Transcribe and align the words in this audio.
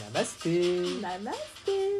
Namasté 0.00 0.82
Namasté 1.00 1.90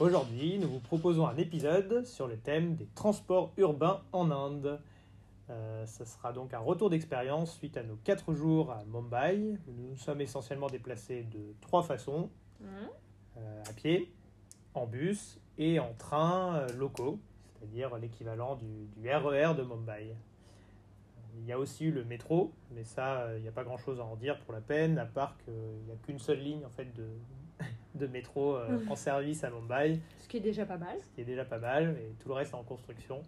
Aujourd'hui, 0.00 0.58
nous 0.58 0.68
vous 0.68 0.80
proposons 0.80 1.26
un 1.26 1.36
épisode 1.36 2.04
sur 2.04 2.26
le 2.26 2.36
thème 2.36 2.74
des 2.74 2.86
transports 2.94 3.52
urbains 3.56 4.02
en 4.12 4.30
Inde. 4.30 4.80
Euh, 5.50 5.86
ce 5.86 6.04
sera 6.04 6.32
donc 6.32 6.52
un 6.54 6.58
retour 6.58 6.90
d'expérience 6.90 7.54
suite 7.56 7.76
à 7.76 7.82
nos 7.82 7.96
4 7.96 8.32
jours 8.34 8.72
à 8.72 8.82
Mumbai. 8.86 9.58
où 9.68 9.72
Nous 9.72 9.90
nous 9.90 9.96
sommes 9.96 10.20
essentiellement 10.20 10.66
déplacés 10.68 11.22
de 11.24 11.54
trois 11.60 11.82
façons 11.82 12.30
Mhm. 12.60 12.88
euh, 13.38 13.62
à 13.68 13.72
pied, 13.72 14.12
en 14.74 14.86
bus 14.86 15.38
et 15.58 15.78
en 15.80 15.92
train 15.94 16.56
euh, 16.56 16.72
locaux, 16.72 17.18
c'est-à-dire 17.58 17.96
l'équivalent 17.98 18.56
du, 18.56 18.86
du 18.96 19.10
RER 19.10 19.54
de 19.54 19.62
Mumbai. 19.62 20.14
Il 21.38 21.46
y 21.46 21.52
a 21.52 21.58
aussi 21.58 21.86
eu 21.86 21.90
le 21.90 22.04
métro, 22.04 22.52
mais 22.70 22.84
ça, 22.84 23.22
euh, 23.22 23.34
il 23.38 23.42
n'y 23.42 23.48
a 23.48 23.52
pas 23.52 23.64
grand-chose 23.64 24.00
à 24.00 24.04
en 24.04 24.16
dire 24.16 24.38
pour 24.40 24.52
la 24.54 24.60
peine, 24.60 24.98
à 24.98 25.06
part 25.06 25.36
qu'il 25.44 25.54
n'y 25.86 25.92
a 25.92 25.96
qu'une 25.96 26.18
seule 26.18 26.38
ligne 26.40 26.64
en 26.64 26.70
fait 26.70 26.92
de, 26.94 27.06
de 27.94 28.06
métro 28.06 28.56
euh, 28.56 28.78
en 28.88 28.96
service 28.96 29.44
à 29.44 29.50
Mumbai, 29.50 30.00
Ce 30.18 30.28
qui 30.28 30.38
est 30.38 30.40
déjà 30.40 30.64
pas 30.64 30.78
mal. 30.78 30.98
ce 31.00 31.08
qui 31.14 31.20
est 31.20 31.24
déjà 31.24 31.44
pas 31.44 31.58
mal, 31.58 31.96
et 31.98 32.14
tout 32.20 32.28
le 32.28 32.34
reste 32.34 32.52
est 32.52 32.56
en 32.56 32.62
construction. 32.64 33.22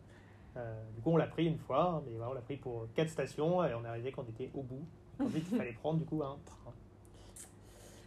Euh, 0.57 0.75
du 0.95 1.03
coup, 1.03 1.11
on 1.11 1.17
l'a 1.19 1.27
pris 1.27 1.47
une 1.47 1.59
fois, 1.59 1.97
hein, 1.97 2.03
mais 2.07 2.17
voilà, 2.17 2.31
on 2.31 2.35
l'a 2.35 2.41
pris 2.41 2.57
pour 2.57 2.87
quatre 2.95 3.11
stations, 3.11 3.63
et 3.65 3.75
on 3.75 3.85
est 3.85 3.89
arrivé 3.89 4.11
quand 4.13 4.25
on 4.27 4.31
était 4.31 4.51
au 4.55 4.63
bout. 4.63 4.87
Ensuite, 5.19 5.47
il 5.51 5.57
fallait 5.59 5.73
prendre 5.73 5.99
du 5.99 6.05
coup 6.07 6.23
un 6.23 6.39
train. 6.47 6.73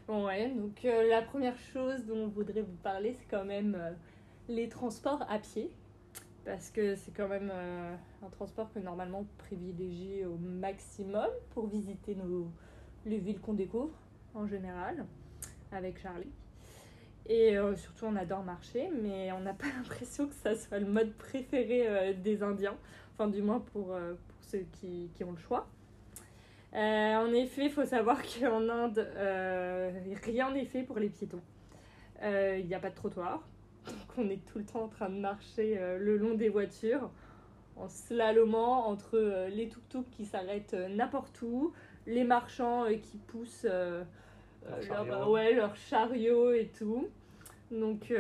Bon, 0.08 0.26
ouais, 0.26 0.50
donc 0.50 0.84
euh, 0.86 1.08
la 1.08 1.22
première 1.22 1.58
chose 1.58 2.04
dont 2.08 2.18
on 2.18 2.28
voudrait 2.28 2.64
vous 2.64 2.78
parler, 2.82 3.14
c'est 3.14 3.28
quand 3.30 3.46
même 3.46 3.76
euh, 3.80 3.92
les 4.48 4.68
transports 4.68 5.24
à 5.30 5.38
pied. 5.38 5.70
Parce 6.46 6.72
que 6.72 6.96
c'est 6.96 7.12
quand 7.12 7.28
même 7.28 7.52
euh, 7.54 7.96
un 8.26 8.30
transport 8.30 8.72
que 8.74 8.80
normalement 8.80 9.20
on 9.20 9.28
privilégie 9.38 10.26
au 10.26 10.38
maximum 10.38 11.28
pour 11.52 11.68
visiter 11.68 12.16
nos, 12.16 12.52
les 13.06 13.18
villes 13.18 13.40
qu'on 13.40 13.54
découvre 13.54 13.94
en 14.34 14.48
général 14.48 15.06
avec 15.72 16.00
Charlie. 16.00 16.32
Et 17.28 17.58
euh, 17.58 17.76
surtout, 17.76 18.06
on 18.06 18.16
adore 18.16 18.44
marcher, 18.44 18.90
mais 19.02 19.32
on 19.32 19.42
n'a 19.42 19.54
pas 19.56 19.68
l'impression 19.68 20.28
que 20.28 20.34
ça 20.34 20.56
soit 20.56 20.80
le 20.80 20.88
mode 20.88 21.14
préféré 21.14 21.88
euh, 21.88 22.14
des 22.14 22.42
Indiens. 22.42 22.78
Enfin, 23.14 23.28
du 23.28 23.42
moins 23.42 23.60
pour, 23.60 23.88
pour 23.88 24.44
ceux 24.44 24.66
qui, 24.80 25.12
qui 25.14 25.24
ont 25.24 25.32
le 25.32 25.38
choix. 25.38 25.68
En 26.72 27.34
effet, 27.34 27.66
il 27.66 27.72
faut 27.72 27.86
savoir 27.86 28.22
qu'en 28.40 28.70
Inde, 28.70 29.08
rien 30.24 30.52
n'est 30.52 30.66
fait 30.66 30.84
pour 30.84 31.00
les 31.00 31.10
piétons. 31.10 31.42
Il 32.24 32.66
n'y 32.66 32.74
a 32.74 32.80
pas 32.80 32.90
de 32.90 32.96
trottoir. 32.96 33.44
Donc 34.20 34.28
on 34.28 34.30
est 34.30 34.46
tout 34.46 34.60
le 34.60 34.66
temps 34.66 34.84
en 34.84 34.88
train 34.88 35.10
de 35.10 35.16
marcher 35.20 35.78
euh, 35.78 35.98
le 35.98 36.18
long 36.18 36.34
des 36.34 36.50
voitures, 36.50 37.10
en 37.78 37.88
slalomant 37.88 38.88
entre 38.88 39.18
euh, 39.18 39.48
les 39.50 39.70
tuk-tuk 39.70 40.06
qui 40.12 40.26
s'arrêtent 40.26 40.74
euh, 40.74 40.90
n'importe 40.90 41.42
où, 41.42 41.74
les 42.06 42.24
marchands 42.24 42.86
qui 43.02 43.18
poussent 43.18 43.66
Leur 43.66 45.06
leur, 45.06 45.30
ouais, 45.30 45.54
leur 45.54 45.76
chariot 45.76 46.52
et 46.52 46.70
tout. 46.78 47.08
Donc, 47.72 48.12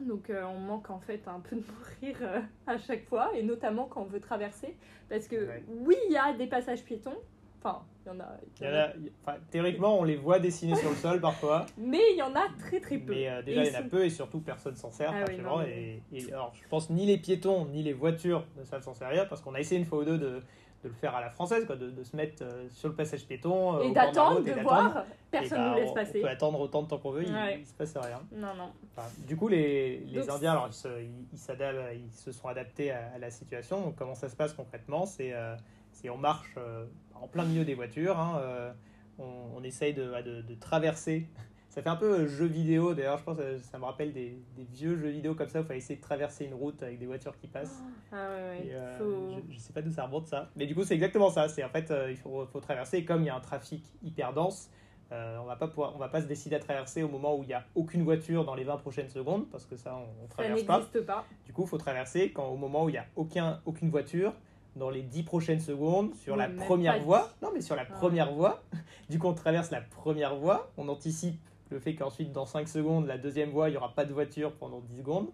donc 0.00 0.30
on 0.30 0.58
manque 0.58 0.90
en 0.90 1.00
fait 1.00 1.26
un 1.26 1.40
peu 1.40 1.56
de 1.56 1.62
mourir 2.02 2.44
à 2.66 2.76
chaque 2.76 3.04
fois, 3.06 3.34
et 3.34 3.42
notamment 3.42 3.86
quand 3.86 4.02
on 4.02 4.04
veut 4.04 4.20
traverser. 4.20 4.76
Parce 5.08 5.26
que 5.26 5.36
Ouais. 5.36 5.64
oui, 5.68 5.96
il 6.08 6.12
y 6.12 6.18
a 6.18 6.34
des 6.34 6.46
passages 6.46 6.84
piétons. 6.84 7.16
Enfin, 7.58 7.82
y 8.14 8.16
en 8.16 8.20
a. 8.20 8.28
Il 8.60 8.66
y 8.66 8.68
en 8.68 8.74
a- 8.74 8.88
enfin, 9.22 9.38
théoriquement, 9.50 9.98
on 9.98 10.04
les 10.04 10.16
voit 10.16 10.38
dessinés 10.38 10.76
sur 10.76 10.90
le 10.90 10.96
sol 10.96 11.20
parfois. 11.20 11.66
Mais 11.78 12.00
il 12.12 12.16
y 12.18 12.22
en 12.22 12.34
a 12.34 12.46
très 12.58 12.80
très 12.80 12.98
peu. 12.98 13.12
Mais 13.14 13.28
euh, 13.28 13.42
déjà, 13.42 13.62
Et 13.64 13.66
il 13.68 13.72
y 13.72 13.76
en 13.76 13.78
a 13.80 13.82
sont- 13.82 13.88
peu 13.88 14.04
et 14.04 14.10
surtout 14.10 14.40
personne 14.40 14.76
s'en 14.76 14.90
sert. 14.90 15.10
Ah 15.10 15.16
oui, 15.16 15.20
actuellement, 15.22 15.58
non, 15.58 15.62
et, 15.64 16.02
et 16.12 16.32
alors, 16.32 16.52
je 16.60 16.68
pense 16.68 16.90
ni 16.90 17.06
les 17.06 17.18
piétons 17.18 17.66
ni 17.66 17.82
les 17.82 17.92
voitures 17.92 18.44
ne 18.58 18.64
savent 18.64 18.82
s'en 18.82 18.94
servir 18.94 19.28
parce 19.28 19.40
qu'on 19.40 19.54
a 19.54 19.60
essayé 19.60 19.80
une 19.80 19.86
fois 19.86 19.98
ou 20.00 20.04
deux 20.04 20.18
de, 20.18 20.42
de 20.82 20.88
le 20.88 20.94
faire 20.94 21.14
à 21.14 21.20
la 21.20 21.28
française, 21.28 21.66
quoi, 21.66 21.76
de, 21.76 21.90
de 21.90 22.02
se 22.02 22.16
mettre 22.16 22.42
euh, 22.42 22.66
sur 22.70 22.88
le 22.88 22.94
passage 22.94 23.26
piéton 23.26 23.76
euh, 23.76 23.82
Et 23.82 23.90
de 23.90 23.94
d'attendre, 23.94 24.40
de 24.42 24.52
voir. 24.62 25.04
Personne 25.30 25.58
bah, 25.58 25.64
ne 25.66 25.70
nous 25.70 25.76
laisse 25.76 25.90
on- 25.90 25.94
passer. 25.94 26.18
On 26.18 26.22
peut 26.22 26.28
attendre 26.28 26.60
autant 26.60 26.82
de 26.82 26.88
temps 26.88 26.98
qu'on 26.98 27.10
veut, 27.10 27.22
il, 27.24 27.32
Ouais. 27.32 27.58
il 27.60 27.66
se 27.66 27.74
passe 27.74 27.94
rien. 27.96 28.20
Non, 28.32 28.54
non. 28.56 28.70
Enfin, 28.96 29.06
du 29.28 29.36
coup, 29.36 29.46
les, 29.48 29.98
les 29.98 30.20
Donc, 30.20 30.30
Indiens, 30.30 30.52
alors, 30.52 30.66
ils, 30.68 30.72
se, 30.72 30.88
ils, 31.02 31.26
ils 31.32 31.38
s'adaptent- 31.38 31.94
ils 31.94 32.10
se 32.12 32.32
sont 32.32 32.48
adaptés 32.48 32.90
à, 32.92 33.12
à 33.14 33.18
la 33.18 33.30
situation. 33.30 33.80
Donc, 33.82 33.96
comment 33.96 34.14
ça 34.14 34.28
se 34.30 34.34
passe 34.36 34.54
concrètement? 34.54 35.04
C'est 35.06 35.32
euh, 35.34 35.54
c'est 35.56 35.62
on 36.08 36.16
marche 36.16 36.54
euh, 36.56 36.86
en 37.14 37.26
plein 37.28 37.44
milieu 37.44 37.64
des 37.64 37.74
voitures. 37.74 38.18
hein, 38.18 38.38
euh, 38.40 38.72
on, 39.18 39.24
on 39.56 39.62
essaye 39.62 39.92
de, 39.92 40.04
de- 40.22 40.40
de 40.42 40.54
traverser. 40.54 41.26
Ça 41.68 41.82
fait 41.82 41.88
un 41.88 41.94
peu 41.96 42.20
euh, 42.22 42.26
jeu 42.26 42.46
vidéo. 42.46 42.94
D'ailleurs, 42.94 43.18
je 43.18 43.22
pense 43.22 43.36
que 43.38 43.58
ça 43.58 43.78
me 43.78 43.84
rappelle 43.84 44.12
des, 44.12 44.42
des 44.56 44.64
vieux 44.64 44.96
jeux 44.96 45.10
vidéo 45.10 45.36
comme 45.36 45.46
ça 45.48 45.60
où 45.60 45.62
il 45.62 45.66
fallait 45.66 45.78
essayer 45.78 45.94
de 45.96 46.00
traverser 46.02 46.44
une 46.46 46.54
route 46.54 46.82
avec 46.82 46.98
des 46.98 47.06
voitures 47.06 47.36
qui 47.36 47.46
passent. 47.46 47.80
Ah 48.10 48.16
ouais, 48.28 48.42
ouais. 48.58 48.66
Et, 48.66 48.74
euh, 48.74 48.98
faut- 48.98 49.40
je, 49.48 49.54
je 49.54 49.58
sais 49.60 49.72
pas 49.72 49.80
d'où 49.80 49.92
ça 49.92 50.04
remonte 50.06 50.26
ça. 50.26 50.50
Mais 50.56 50.66
du 50.66 50.74
coup, 50.74 50.82
c'est 50.82 50.94
exactement 50.94 51.30
ça. 51.30 51.48
C'est 51.48 51.62
en 51.62 51.68
fait, 51.68 51.92
il 52.08 52.16
faut, 52.16 52.44
faut 52.46 52.58
traverser. 52.58 52.96
Et 52.98 53.04
comme 53.04 53.22
il 53.22 53.26
y 53.26 53.30
a 53.30 53.36
un 53.36 53.40
trafic 53.40 53.84
hyper 54.02 54.32
dense, 54.32 54.68
euh, 55.12 55.38
on 55.38 55.44
va 55.44 55.54
pas 55.54 55.68
pouvoir, 55.68 55.94
on 55.94 55.98
va 55.98 56.08
pas 56.08 56.20
se 56.22 56.26
décider 56.26 56.56
à 56.56 56.58
traverser 56.60 57.04
au 57.04 57.08
moment 57.08 57.36
où 57.36 57.44
il 57.44 57.48
y 57.50 57.54
a 57.54 57.64
aucune 57.76 58.02
voiture 58.02 58.44
dans 58.44 58.56
les 58.56 58.64
20 58.64 58.76
prochaines 58.78 59.08
secondes 59.08 59.48
parce 59.50 59.64
que 59.64 59.76
ça, 59.76 59.94
on, 59.96 60.24
on 60.24 60.28
Ça 60.28 60.34
traverse 60.34 60.62
pas. 60.64 60.78
n'existe 60.78 61.06
pas. 61.06 61.24
Du 61.46 61.52
coup, 61.52 61.62
il 61.62 61.68
faut 61.68 61.78
traverser 61.78 62.32
quand 62.32 62.48
au 62.48 62.56
moment 62.56 62.84
où 62.84 62.88
il 62.88 62.96
y 62.96 62.98
a 62.98 63.06
aucun, 63.14 63.60
aucune 63.64 63.90
voiture 63.90 64.32
dans 64.80 64.90
les 64.90 65.02
10 65.02 65.22
prochaines 65.24 65.60
secondes 65.60 66.14
sur 66.14 66.34
la 66.36 66.48
première 66.48 67.00
voie. 67.02 67.28
Non, 67.42 67.50
mais 67.54 67.60
sur 67.60 67.76
la 67.76 67.82
Ah. 67.88 67.94
première 67.94 68.32
voie. 68.32 68.62
Du 69.10 69.18
coup, 69.18 69.26
on 69.26 69.34
traverse 69.34 69.70
la 69.70 69.80
première 69.82 70.36
voie. 70.36 70.70
On 70.76 70.88
anticipe 70.88 71.38
le 71.70 71.78
fait 71.80 71.94
qu'ensuite, 71.94 72.32
dans 72.32 72.46
5 72.46 72.66
secondes, 72.68 73.06
la 73.06 73.18
deuxième 73.18 73.50
voie, 73.50 73.68
il 73.68 73.72
n'y 73.72 73.76
aura 73.76 73.92
pas 73.94 74.04
de 74.04 74.12
voiture 74.12 74.52
pendant 74.52 74.80
10 74.80 74.98
secondes. 74.98 75.30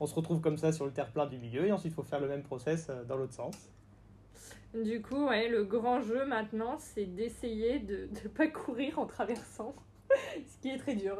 On 0.00 0.06
se 0.06 0.14
retrouve 0.14 0.40
comme 0.40 0.56
ça 0.58 0.72
sur 0.72 0.84
le 0.86 0.92
terre-plein 0.92 1.26
du 1.26 1.38
milieu 1.38 1.66
et 1.66 1.72
ensuite, 1.72 1.92
il 1.92 1.94
faut 1.94 2.02
faire 2.02 2.20
le 2.20 2.28
même 2.28 2.42
process 2.42 2.88
euh, 2.90 3.04
dans 3.04 3.16
l'autre 3.16 3.34
sens. 3.34 3.54
Du 4.74 5.00
coup, 5.00 5.26
ouais, 5.28 5.48
le 5.48 5.64
grand 5.64 6.00
jeu 6.00 6.24
maintenant, 6.26 6.76
c'est 6.78 7.06
d'essayer 7.06 7.78
de 7.78 8.08
ne 8.24 8.28
pas 8.28 8.48
courir 8.48 8.98
en 8.98 9.06
traversant. 9.06 9.74
Ce 10.10 10.60
qui 10.60 10.70
est 10.70 10.78
très 10.78 10.94
dur. 10.94 11.16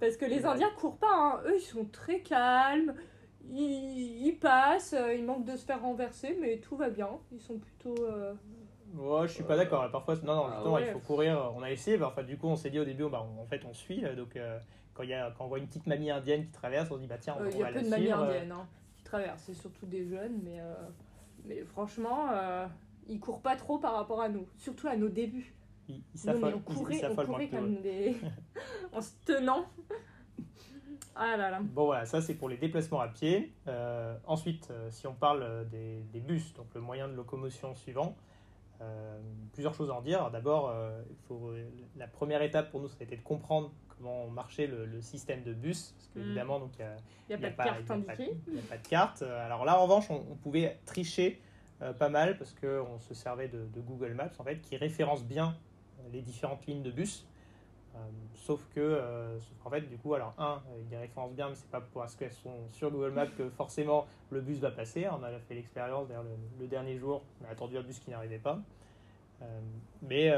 Parce 0.00 0.16
que 0.16 0.24
les. 0.24 0.44
Indiens 0.46 0.70
courent 0.78 0.96
pas, 0.98 1.12
hein. 1.12 1.40
eux 1.46 1.56
ils 1.56 1.60
sont 1.60 1.84
très 1.92 2.20
calmes, 2.20 2.94
passent, 4.38 4.94
euh, 4.94 5.14
ils 5.14 5.24
manquent 5.24 5.44
de 5.44 5.56
se 5.56 5.64
faire 5.64 5.80
renverser, 5.82 6.36
mais 6.40 6.58
tout 6.58 6.76
va 6.76 6.90
bien. 6.90 7.10
Ils 7.32 7.40
sont 7.40 7.58
plutôt. 7.58 7.94
euh, 8.04 8.34
Ouais, 8.94 9.28
je 9.28 9.34
suis 9.34 9.42
pas 9.44 9.56
d'accord. 9.56 9.90
Parfois, 9.90 10.14
non, 10.24 10.34
non, 10.34 10.44
Ah 10.46 10.52
justement, 10.54 10.74
ouais. 10.74 10.86
il 10.86 10.92
faut 10.92 10.98
courir. 11.00 11.52
On 11.56 11.62
a 11.62 11.70
essayé. 11.70 11.98
bah, 11.98 12.08
enfin, 12.10 12.22
du 12.22 12.38
coup, 12.38 12.46
on 12.48 12.56
s'est 12.56 12.70
dit 12.70 12.78
au 12.80 12.84
début, 12.86 13.06
bah, 13.08 13.26
on- 13.36 13.42
en 13.42 13.46
fait, 13.46 13.60
on 13.68 13.74
suit. 13.74 14.02
donc, 14.16 14.34
euh, 14.36 14.58
quand, 14.94 15.02
il 15.02 15.10
y 15.10 15.14
a, 15.14 15.30
quand 15.36 15.44
on 15.44 15.48
voit 15.48 15.58
une 15.58 15.66
petite 15.66 15.86
mamie 15.86 16.10
indienne 16.10 16.44
qui 16.46 16.52
traverse, 16.52 16.90
on 16.90 16.94
se 16.96 17.00
dit, 17.00 17.06
bah 17.06 17.18
tiens, 17.20 17.36
on, 17.38 17.42
euh, 17.44 17.50
Il 17.50 17.56
on 17.56 17.58
y 17.58 17.62
a 17.62 17.66
va 17.66 17.72
peu 17.72 17.74
la 17.76 17.82
de 17.82 18.02
suivre. 18.02 18.18
indiennes 18.18 18.52
hein, 18.52 18.66
qui 18.96 19.04
traversent, 19.04 19.42
c'est 19.44 19.54
surtout 19.54 19.86
des 19.86 20.06
jeunes, 20.06 20.40
mais, 20.42 20.58
euh, 20.60 20.74
mais 21.44 21.62
franchement, 21.64 22.28
euh, 22.32 22.66
ils 23.08 23.20
courent 23.20 23.40
pas 23.42 23.56
trop 23.56 23.78
par 23.78 23.94
rapport 23.94 24.22
à 24.22 24.28
nous, 24.30 24.46
surtout 24.56 24.88
à 24.88 24.96
nos 24.96 25.08
débuts. 25.10 25.54
Ils, 25.90 26.02
ils 26.14 26.18
s'affolent- 26.18 26.54
on 26.54 26.70
ils- 26.70 26.72
ils 26.72 26.76
courait, 26.76 27.04
on 27.10 27.24
courait 27.26 27.48
comme 27.48 27.76
des. 27.82 28.16
en 28.92 29.00
se 29.02 29.12
tenant. 29.26 29.66
Ah 31.20 31.36
là 31.36 31.50
là. 31.50 31.58
Bon 31.60 31.86
voilà, 31.86 32.06
ça 32.06 32.20
c'est 32.20 32.34
pour 32.34 32.48
les 32.48 32.56
déplacements 32.56 33.00
à 33.00 33.08
pied. 33.08 33.52
Euh, 33.66 34.16
ensuite, 34.26 34.68
euh, 34.70 34.88
si 34.90 35.06
on 35.06 35.14
parle 35.14 35.68
des, 35.68 35.98
des 36.12 36.20
bus, 36.20 36.54
donc 36.54 36.66
le 36.74 36.80
moyen 36.80 37.08
de 37.08 37.14
locomotion 37.14 37.74
suivant, 37.74 38.16
euh, 38.80 39.18
plusieurs 39.52 39.74
choses 39.74 39.90
à 39.90 39.94
en 39.94 40.00
dire. 40.00 40.30
D'abord, 40.30 40.72
la 41.96 42.06
première 42.06 42.42
étape 42.42 42.70
pour 42.70 42.80
nous, 42.80 42.88
ça 42.88 42.96
a 43.00 43.02
été 43.02 43.16
de 43.16 43.22
comprendre 43.22 43.72
comment 43.88 44.28
marchait 44.28 44.68
le, 44.68 44.86
le 44.86 45.00
système 45.00 45.42
de 45.42 45.52
bus, 45.52 45.92
parce 45.96 46.08
Mm. 46.08 46.12
qu'évidemment, 46.14 46.60
donc 46.60 46.70
il 46.78 46.82
a- 46.82 46.96
n'y 47.28 47.44
a 47.44 47.50
pas 47.50 47.64
de 47.64 47.68
carte 47.68 47.80
il 47.86 47.92
indiquée. 47.92 48.38
N'y 48.52 48.58
a 48.60 48.62
pas 48.62 48.76
de 48.78 48.86
carte. 48.86 49.22
Alors 49.22 49.64
là, 49.64 49.78
en 49.78 49.82
revanche, 49.82 50.08
on, 50.10 50.22
on 50.30 50.36
pouvait 50.36 50.78
tricher 50.86 51.40
pas 51.98 52.08
mal 52.08 52.36
parce 52.38 52.54
qu'on 52.54 52.98
se 53.00 53.14
servait 53.14 53.46
de, 53.48 53.66
de 53.74 53.80
Google 53.80 54.12
Maps, 54.14 54.30
en 54.38 54.44
fait, 54.44 54.60
qui 54.60 54.76
référence 54.76 55.24
bien 55.24 55.56
les 56.12 56.22
différentes 56.22 56.64
lignes 56.66 56.82
de 56.82 56.90
bus. 56.92 57.26
Sauf 58.48 58.66
que, 58.74 58.80
euh, 58.80 59.38
qu'en 59.62 59.68
fait, 59.68 59.82
du 59.82 59.98
coup, 59.98 60.14
alors, 60.14 60.32
un, 60.38 60.62
euh, 60.70 60.80
il 60.82 60.88
les 60.88 60.96
référence 60.96 61.34
bien, 61.34 61.50
mais 61.50 61.54
c'est 61.54 61.68
pas 61.68 61.82
parce 61.92 62.16
qu'elles 62.16 62.32
sont 62.32 62.66
sur 62.68 62.90
Google 62.90 63.10
Maps 63.10 63.26
que 63.26 63.50
forcément 63.50 64.06
le 64.30 64.40
bus 64.40 64.58
va 64.58 64.70
passer. 64.70 65.06
On 65.06 65.22
a 65.22 65.38
fait 65.38 65.54
l'expérience, 65.54 66.08
d'ailleurs, 66.08 66.24
le, 66.58 66.66
dernier 66.66 66.96
jour, 66.96 67.22
on 67.42 67.46
a 67.46 67.50
attendu 67.50 67.76
un 67.76 67.82
bus 67.82 67.98
qui 67.98 68.08
n'arrivait 68.08 68.38
pas. 68.38 68.58
Euh, 69.42 69.60
mais 70.00 70.30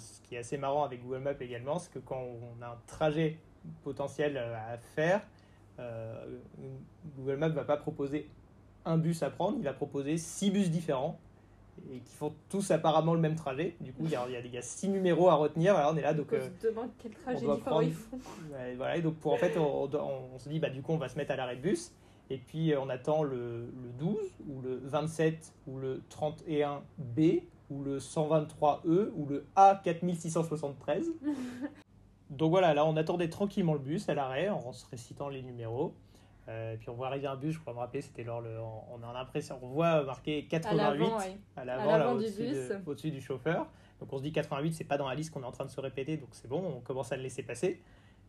ce 0.00 0.20
qui 0.22 0.34
est 0.34 0.38
assez 0.38 0.58
marrant 0.58 0.82
avec 0.82 1.00
Google 1.00 1.20
Maps 1.20 1.40
également, 1.40 1.78
c'est 1.78 1.92
que 1.92 2.00
quand 2.00 2.20
on 2.20 2.60
a 2.60 2.70
un 2.70 2.78
trajet 2.88 3.38
potentiel 3.84 4.36
à 4.36 4.76
faire, 4.76 5.22
Google 7.16 7.36
Maps 7.36 7.50
va 7.50 7.64
pas 7.64 7.76
proposer 7.76 8.28
un 8.84 8.98
bus 8.98 9.22
à 9.22 9.30
prendre, 9.30 9.58
il 9.58 9.64
va 9.64 9.74
proposer 9.74 10.16
six 10.16 10.50
bus 10.50 10.72
différents 10.72 11.20
et 11.92 11.98
qui 12.00 12.14
font 12.14 12.32
tous 12.48 12.70
apparemment 12.70 13.14
le 13.14 13.20
même 13.20 13.34
trajet. 13.36 13.76
Du 13.80 13.92
coup, 13.92 14.02
il 14.04 14.10
y 14.10 14.16
a, 14.16 14.28
y 14.28 14.36
a- 14.36 14.40
y 14.46 14.58
a 14.58 14.62
six 14.62 14.88
numéros 14.88 15.28
à 15.28 15.34
retenir. 15.34 15.76
Alors, 15.76 15.92
on 15.92 15.96
est 15.96 16.02
là, 16.02 16.14
donc 16.14 16.28
on 16.32 16.36
euh, 16.36 16.48
se 16.60 16.66
demande 16.68 16.88
quel 16.98 17.12
trajet 17.12 17.38
différent 17.56 17.58
prendre- 17.60 17.82
ils 17.82 17.92
font. 17.94 18.16
Ouais, 18.52 18.74
voilà, 18.76 18.96
et 18.96 19.02
donc 19.02 19.14
pour 19.16 19.32
en 19.32 19.36
fait, 19.36 19.56
on, 19.58 19.84
on- 19.84 20.34
on 20.34 20.38
se 20.38 20.48
dit, 20.48 20.58
bah, 20.58 20.70
du 20.70 20.82
coup, 20.82 20.92
on 20.92 20.98
va 20.98 21.08
se 21.08 21.16
mettre 21.16 21.32
à 21.32 21.36
l'arrêt 21.36 21.56
de 21.56 21.62
bus. 21.62 21.92
Et 22.32 22.38
puis, 22.38 22.72
euh, 22.72 22.80
on 22.80 22.88
attend 22.88 23.22
le, 23.24 23.66
le 23.82 23.88
12, 23.98 24.16
ou 24.48 24.60
le 24.62 24.80
27, 24.84 25.52
ou 25.66 25.78
le 25.78 26.00
31B, 26.10 27.42
ou 27.70 27.82
le 27.82 27.98
123E, 27.98 29.10
ou 29.16 29.26
le 29.26 29.46
A4673. 29.56 31.06
donc 32.30 32.50
voilà, 32.50 32.72
là, 32.74 32.84
on 32.86 32.96
attendait 32.96 33.28
tranquillement 33.28 33.72
le 33.72 33.80
bus 33.80 34.08
à 34.08 34.14
l'arrêt, 34.14 34.48
en 34.48 34.72
se 34.72 34.86
récitant 34.90 35.28
les 35.28 35.42
numéros. 35.42 35.92
Euh, 36.50 36.76
puis 36.76 36.88
on 36.90 36.94
voit 36.94 37.06
arriver 37.06 37.28
un 37.28 37.36
bus, 37.36 37.54
je 37.54 37.60
crois 37.60 37.72
me 37.72 37.78
rappeler, 37.78 38.00
c'était 38.00 38.24
lors 38.24 38.40
le, 38.40 38.58
on 38.58 39.08
a 39.08 39.12
l'impression, 39.12 39.56
on 39.62 39.68
voit 39.68 40.02
marqué 40.02 40.44
À 40.46 40.50
88 40.50 40.76
l'avant, 40.76 41.18
ouais. 41.18 41.36
à 41.56 41.64
l'avant, 41.64 41.84
au-dessus, 42.14 42.42
de- 42.48 43.10
du 43.10 43.20
chauffeur. 43.20 43.66
Donc 44.00 44.12
on 44.12 44.18
se 44.18 44.22
dit 44.22 44.32
88, 44.32 44.72
c'est 44.72 44.82
pas 44.84 44.96
dans 44.98 45.08
la 45.08 45.14
liste 45.14 45.32
qu'on 45.32 45.42
est 45.42 45.46
en 45.46 45.52
train 45.52 45.64
de 45.64 45.70
se 45.70 45.80
répéter, 45.80 46.16
donc 46.16 46.30
c'est 46.32 46.48
bon, 46.48 46.60
on 46.76 46.80
commence 46.80 47.12
à 47.12 47.16
le 47.16 47.22
laisser 47.22 47.42
passer. 47.44 47.80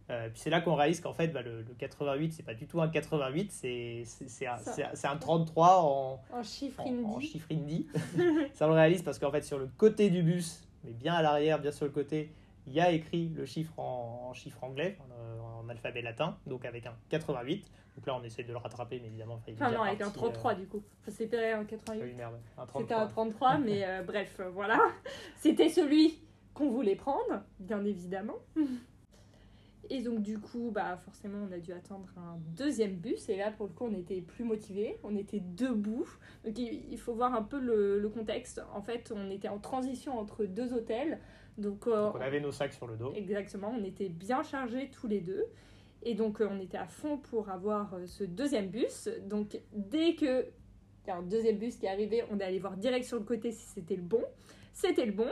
Euh, 0.10 0.30
puis 0.30 0.40
c'est 0.40 0.50
là 0.50 0.62
qu'on 0.62 0.76
réalise 0.76 1.00
qu'en 1.00 1.14
fait, 1.14 1.30
bah, 1.30 1.42
le, 1.42 1.62
le 1.62 1.74
88, 1.80 2.34
c'est 2.34 2.44
pas 2.44 2.54
du 2.54 2.68
tout 2.68 2.80
un 2.82 2.90
88, 2.90 3.52
c'est, 3.52 4.04
un, 4.46 4.54
un- 4.56 4.90
c'est 4.94 5.08
un 5.08 5.18
33 5.18 5.82
en, 5.84 6.20
En 7.16 7.20
chiffre 7.22 7.48
indie. 7.52 7.88
ça 8.54 8.66
on 8.66 8.70
le 8.70 8.76
réalise 8.76 9.02
parce 9.02 9.18
qu'en 9.18 9.32
fait, 9.32 9.44
sur 9.44 9.58
le 9.58 9.68
côté 9.78 10.10
du 10.10 10.22
bus, 10.22 10.68
mais 10.84 10.92
bien 10.92 11.14
à 11.14 11.22
l'arrière, 11.22 11.60
bien 11.60 11.72
sur 11.72 11.86
le 11.86 11.92
côté, 11.92 12.32
il 12.68 12.74
y 12.74 12.80
a 12.80 12.92
écrit 12.92 13.30
le 13.30 13.46
chiffre 13.46 13.78
en, 13.80 14.30
en 14.30 14.34
chiffre 14.34 14.64
anglais, 14.64 14.98
en, 15.00 15.66
en 15.66 15.70
alphabet 15.70 16.02
latin, 16.02 16.38
donc 16.46 16.66
avec 16.66 16.86
un 16.86 16.96
88. 17.10 17.72
Donc 17.96 18.06
là, 18.08 18.16
on 18.16 18.24
essaie 18.24 18.44
de 18.44 18.52
le 18.52 18.58
rattraper, 18.58 19.00
mais 19.02 19.08
évidemment, 19.08 19.36
enfin, 19.36 19.52
Enfin 19.54 19.72
non, 19.72 19.82
avec 19.84 20.02
un 20.02 20.06
parti, 20.06 20.20
33 20.20 20.52
euh, 20.52 20.56
du 20.56 20.68
coup. 20.68 20.84
Enfin, 21.02 21.12
c'était 21.12 21.52
un 21.52 21.62
ah 21.62 21.66
88. 21.66 22.04
oui, 22.04 22.14
merde, 22.14 22.36
un 22.58 22.66
C'était 22.66 22.86
33. 22.86 23.02
un 23.02 23.08
33, 23.08 23.58
mais 23.58 23.84
euh, 23.86 24.04
bref, 24.08 24.38
euh, 24.40 24.50
voilà. 24.50 24.80
C'était 25.38 25.70
celui 25.70 26.22
qu'on 26.54 26.70
voulait 26.70 26.96
prendre, 26.96 27.44
bien 27.60 27.84
évidemment. 27.84 28.38
Et 29.90 30.02
donc 30.02 30.22
du 30.22 30.40
coup, 30.40 30.72
bah 30.74 30.96
forcément, 30.96 31.46
on 31.50 31.52
a 31.52 31.58
dû 31.58 31.74
attendre 31.74 32.08
un 32.16 32.38
deuxième 32.56 32.96
bus. 32.96 33.28
Et 33.28 33.36
là, 33.36 33.52
pour 33.52 33.68
le 33.68 33.74
coup, 33.74 33.86
on 33.86 33.94
était 33.94 34.22
plus 34.22 34.46
motivés. 34.46 34.98
On 35.04 35.18
était 35.18 35.42
debout. 35.42 36.08
Donc 36.46 36.58
il 36.58 36.86
il 36.90 36.98
faut 36.98 37.14
voir 37.14 37.34
un 37.34 37.44
peu 37.44 37.60
le, 37.60 38.00
le 38.00 38.10
contexte. 38.10 38.62
En 38.74 38.82
fait, 38.82 39.12
on 39.14 39.30
était 39.30 39.50
en 39.50 39.60
transition 39.60 40.18
entre 40.18 40.46
deux 40.46 40.74
hôtels. 40.74 41.20
Donc, 41.58 41.88
euh, 41.88 42.06
Donc 42.08 42.16
on 42.16 42.22
avait 42.22 42.40
nos 42.40 42.52
sacs 42.52 42.74
sur 42.74 42.88
le 42.88 42.98
dos. 42.98 43.14
Exactement, 43.16 43.74
on 43.78 43.84
était 43.84 44.10
bien 44.10 44.44
chargés 44.44 44.90
tous 44.90 45.08
les 45.08 45.22
deux. 45.22 45.46
Et 46.04 46.16
donc, 46.16 46.42
euh, 46.42 46.48
on 46.50 46.60
était 46.60 46.78
à 46.78 46.88
fond 46.88 47.18
pour 47.18 47.50
avoir 47.50 47.94
euh, 47.94 48.08
ce 48.08 48.24
deuxième 48.24 48.70
bus. 48.70 49.10
Donc, 49.26 49.60
dès 49.72 50.16
que 50.16 50.48
il 51.04 51.08
y 51.08 51.12
a 51.12 51.16
un 51.18 51.24
deuxième 51.24 51.58
bus 51.58 51.78
qui 51.78 51.86
est 51.86 51.90
arrivé, 51.90 52.24
on 52.32 52.40
est 52.40 52.44
allé 52.44 52.60
voir 52.60 52.78
direct 52.78 53.06
sur 53.06 53.18
le 53.18 53.24
côté 53.24 53.52
si 53.52 53.66
c'était 53.66 53.96
le 53.96 54.04
bon. 54.04 54.24
C'était 54.74 55.06
le 55.06 55.12
bon. 55.12 55.30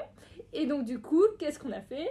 Et 0.53 0.65
donc, 0.65 0.85
du 0.85 0.99
coup, 0.99 1.23
qu'est-ce 1.37 1.59
qu'on 1.59 1.71
a 1.71 1.81
fait? 1.81 2.09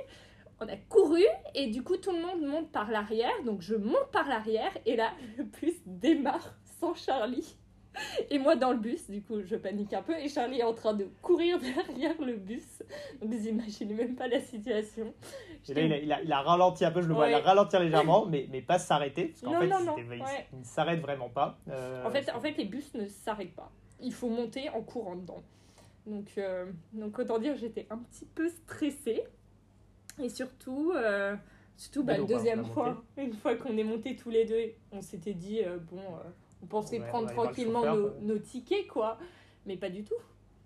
On 0.61 0.69
a 0.69 0.77
couru 0.77 1.23
et 1.55 1.69
du 1.69 1.83
coup, 1.83 1.97
tout 1.97 2.13
le 2.13 2.21
monde 2.21 2.43
monte 2.43 2.71
par 2.71 2.91
l'arrière. 2.91 3.43
Donc, 3.45 3.63
je 3.63 3.75
monte 3.75 4.11
par 4.13 4.29
l'arrière 4.29 4.77
et 4.87 4.97
là, 4.97 5.13
le 5.39 5.45
bus 5.45 5.75
démarre 5.87 6.57
sans 6.81 6.95
Charlie. 6.95 7.57
Et 8.31 8.39
moi 8.39 8.55
dans 8.57 8.71
le 8.73 8.79
bus, 8.79 9.11
du 9.11 9.23
coup, 9.23 9.43
je 9.43 9.57
panique 9.57 9.93
un 9.93 10.03
peu 10.03 10.17
et 10.17 10.29
Charlie 10.29 10.61
est 10.61 10.65
en 10.65 10.75
train 10.75 10.95
de 10.95 11.09
courir 11.23 11.59
derrière 11.89 12.21
le 12.21 12.37
bus. 12.37 12.83
Donc, 13.21 13.31
vous 13.33 13.49
imaginez 13.49 13.95
même 13.95 14.15
pas 14.15 14.29
la 14.29 14.41
situation. 14.41 15.13
Et 15.69 15.75
là, 15.75 15.83
il 15.83 15.93
a, 15.93 15.99
il 15.99 16.13
a- 16.13 16.23
il 16.23 16.33
a 16.33 16.41
ralenti 16.43 16.85
un 16.85 16.91
peu, 16.91 17.03
je 17.03 17.09
le 17.09 17.15
vois, 17.15 17.29
il 17.29 17.35
a 17.35 17.39
Ouais. 17.39 17.43
ralentir 17.43 17.81
légèrement, 17.81 18.27
mais, 18.31 18.47
mais 18.51 18.63
pas 18.63 18.79
s'arrêter, 18.79 19.27
parce 19.29 19.41
qu'en 19.41 19.53
Non, 19.53 19.61
fait, 19.61 19.67
non, 19.67 19.77
il, 19.81 19.85
non, 19.87 19.97
il- 19.99 20.23
ouais. 20.23 20.47
il 20.53 20.59
ne 20.61 20.65
s'arrête 20.65 21.01
vraiment 21.01 21.29
pas. 21.29 21.59
Euh, 21.69 22.05
En 22.07 22.11
fait, 22.11 22.31
en 22.33 22.41
fait, 22.41 22.53
les 22.57 22.65
bus 22.67 22.95
ne 22.95 23.07
s'arrêtent 23.09 23.55
pas. 23.55 23.71
Il 24.01 24.13
faut 24.15 24.29
monter 24.29 24.69
en 24.71 24.81
courant 24.83 25.17
dedans. 25.17 25.43
Donc, 26.07 26.27
euh, 26.39 26.67
donc 26.93 27.19
autant 27.19 27.39
dire, 27.39 27.57
j'étais 27.57 27.87
un 27.91 27.99
petit 27.99 28.25
peu 28.27 28.49
stressée. 28.49 29.25
Et 30.23 30.29
surtout, 30.29 30.93
euh, 30.97 31.37
surtout 31.77 32.03
bah, 32.05 32.17
le 32.17 32.25
deuxième 32.25 32.65
fois, 32.65 33.03
une 33.17 33.33
fois 33.35 33.57
qu'on 33.57 33.77
est 33.77 33.85
monté 33.85 34.17
tous 34.17 34.31
les 34.31 34.45
deux, 34.45 34.73
on 34.93 35.01
s'était 35.03 35.35
dit, 35.35 35.63
euh, 35.65 35.79
bon, 35.93 36.01
on 36.63 36.67
pensait 36.67 37.01
Ouais, 37.01 37.07
prendre 37.09 37.31
tranquillement 37.31 37.85
nos, 38.21 38.39
tickets, 38.39 38.87
quoi. 38.89 39.19
Mais 39.67 39.77
pas 39.77 39.91
du 39.91 40.05
tout. 40.05 40.15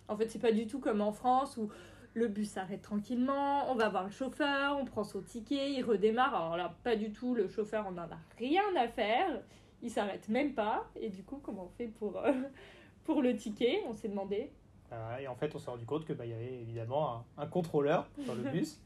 En 0.08 0.16
fait, 0.16 0.28
c'est 0.30 0.38
pas 0.38 0.52
du 0.52 0.66
tout 0.66 0.78
comme 0.78 1.00
en 1.00 1.12
France 1.12 1.56
où 1.56 1.68
le 2.14 2.28
bus 2.28 2.50
s'arrête 2.50 2.82
tranquillement, 2.82 3.70
on 3.70 3.74
va 3.74 3.88
voir 3.88 4.04
le 4.04 4.10
chauffeur, 4.10 4.76
on 4.78 4.84
prend 4.84 5.02
son 5.04 5.22
ticket, 5.22 5.72
il 5.72 5.82
redémarre. 5.82 6.34
Alors 6.34 6.56
là, 6.56 6.74
pas 6.84 6.94
du 6.96 7.10
tout, 7.10 7.34
le 7.34 7.48
chauffeur, 7.48 7.86
on 7.88 7.94
en 7.96 8.02
a 8.02 8.18
rien 8.38 8.62
à 8.76 8.88
faire. 8.88 9.40
Il 9.82 9.90
s'arrête 9.90 10.28
même 10.28 10.52
pas. 10.54 10.88
Et 11.00 11.08
du 11.08 11.22
coup, 11.24 11.40
comment 11.42 11.64
on 11.64 11.76
fait 11.76 11.86
pour, 11.88 12.18
euh, 12.18 12.32
pour 13.04 13.22
le 13.22 13.34
ticket? 13.36 13.82
On 13.88 13.94
s'est 13.94 14.08
demandé. 14.08 14.50
euh, 14.92 15.16
et 15.18 15.26
en 15.26 15.34
fait, 15.34 15.54
on 15.54 15.58
s'est 15.58 15.70
rendu 15.70 15.86
compte 15.86 16.04
qu'il 16.04 16.14
y 16.16 16.32
avait 16.32 16.60
évidemment 16.60 17.24
un, 17.38 17.42
un 17.44 17.46
contrôleur 17.46 18.06
sur 18.22 18.34
le 18.34 18.42
bus, 18.50 18.78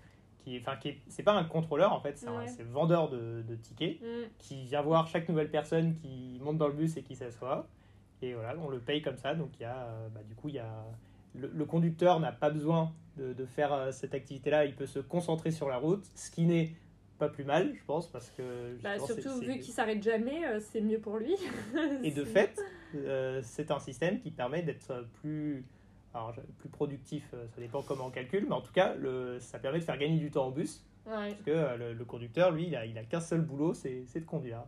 qui, 0.46 0.58
enfin, 0.60 0.76
qui 0.76 0.90
est- 0.90 0.98
c'est 1.08 1.24
pas 1.24 1.32
un 1.32 1.42
contrôleur, 1.44 1.92
en 1.92 2.00
fait, 2.00 2.16
c'est 2.18 2.28
un 2.28 2.38
Ouais. 2.38 2.46
vendeur 2.70 3.08
de, 3.10 3.42
de 3.42 3.54
tickets, 3.56 4.00
Hmm, 4.00 4.28
qui 4.38 4.64
vient 4.64 4.80
voir 4.82 5.08
chaque 5.08 5.28
nouvelle 5.28 5.50
personne 5.50 5.94
qui 5.96 6.38
monte 6.40 6.56
dans 6.58 6.68
le 6.68 6.74
bus 6.74 6.96
et 6.96 7.02
qui 7.02 7.16
s'assoit. 7.16 7.66
Et 8.22 8.32
voilà, 8.34 8.54
on 8.60 8.68
le 8.70 8.78
paye 8.78 9.02
comme 9.02 9.16
ça, 9.16 9.34
donc 9.34 9.50
il 9.58 9.62
y 9.62 9.66
a, 9.66 9.76
euh, 9.86 10.08
bah, 10.14 10.20
du 10.26 10.34
coup, 10.36 10.48
il 10.48 10.54
y 10.54 10.58
a... 10.60 10.84
Le, 11.34 11.50
le 11.52 11.64
conducteur 11.66 12.18
n'a 12.20 12.32
pas 12.32 12.48
besoin 12.50 12.92
de, 13.18 13.32
de 13.32 13.44
faire 13.44 13.72
euh, 13.72 13.90
cette 13.92 14.14
activité-là, 14.14 14.64
il 14.64 14.74
peut 14.74 14.86
se 14.86 15.00
concentrer 15.00 15.50
sur 15.50 15.68
la 15.68 15.76
route, 15.78 16.04
ce 16.14 16.30
qui 16.30 16.46
n'est 16.46 16.72
pas 17.18 17.28
plus 17.28 17.44
mal, 17.44 17.74
je 17.74 17.84
pense, 17.84 18.06
parce 18.06 18.30
que... 18.30 18.76
Bah, 18.82 18.98
surtout 18.98 19.40
vu 19.40 19.58
qu'il 19.58 19.72
s'arrête 19.74 20.02
jamais, 20.02 20.46
euh, 20.46 20.60
c'est 20.60 20.80
mieux 20.80 20.98
pour 21.00 21.16
lui. 21.18 21.34
Et 22.04 22.10
de 22.12 22.24
fait, 22.24 22.58
euh, 22.94 23.40
c'est 23.42 23.70
un 23.72 23.80
système 23.80 24.20
qui 24.20 24.30
permet 24.30 24.62
d'être 24.62 25.06
plus, 25.20 25.64
alors, 26.16 26.34
plus 26.58 26.68
productif, 26.68 27.24
euh, 27.34 27.46
ça 27.54 27.60
dépend 27.60 27.82
comment 27.82 28.06
on 28.06 28.10
calcule, 28.10 28.46
mais 28.48 28.54
en 28.54 28.60
tout 28.60 28.72
cas, 28.72 28.94
le, 28.94 29.38
ça 29.40 29.58
permet 29.58 29.78
de 29.78 29.84
faire 29.84 29.98
gagner 29.98 30.18
du 30.18 30.30
temps 30.30 30.46
au 30.48 30.50
bus, 30.52 30.84
Ouais. 31.06 31.12
parce 31.30 31.42
que 31.42 31.50
euh, 31.50 31.76
le, 31.76 31.92
le 31.92 32.04
conducteur, 32.04 32.50
lui, 32.50 32.66
il 32.66 32.74
a, 32.76 32.84
il 32.84 32.98
a 32.98 33.04
qu'un 33.04 33.20
seul 33.20 33.40
boulot, 33.40 33.74
c'est 33.74 34.04
de 34.14 34.24
conduire. 34.24 34.64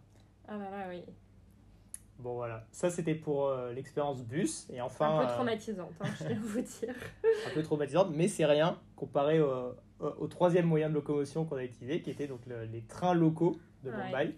Ah 0.47 0.57
là 0.57 0.71
là, 0.71 0.87
oui. 0.89 1.03
Bon 2.21 2.35
voilà, 2.35 2.65
ça 2.73 2.91
c'était 2.91 3.15
pour 3.15 3.47
euh, 3.47 3.73
l'expérience 3.73 4.23
bus, 4.25 4.69
et 4.73 4.81
enfin, 4.81 5.19
un 5.21 5.27
peu 5.27 5.33
traumatisante, 5.33 5.93
hein, 6.01 6.09
je 6.21 6.25
à 6.27 6.35
vous 6.35 6.61
dire. 6.61 6.95
un 7.51 7.55
peu 7.55 7.63
traumatisante, 7.63 8.09
mais 8.13 8.27
c'est 8.27 8.45
rien 8.45 8.77
comparé 8.97 9.41
au, 9.41 9.75
au- 10.01 10.07
au 10.19 10.27
troisième 10.27 10.67
moyen 10.67 10.89
de 10.89 10.95
locomotion 10.95 11.45
qu'on 11.45 11.57
a 11.57 11.65
utilisé, 11.65 12.03
qui 12.03 12.11
était 12.11 12.27
donc 12.27 12.41
le- 12.47 12.65
les 12.65 12.83
trains 12.83 13.15
locaux 13.15 13.57
de 13.85 13.91
Ouais. 13.91 13.97
Mumbai. 13.97 14.35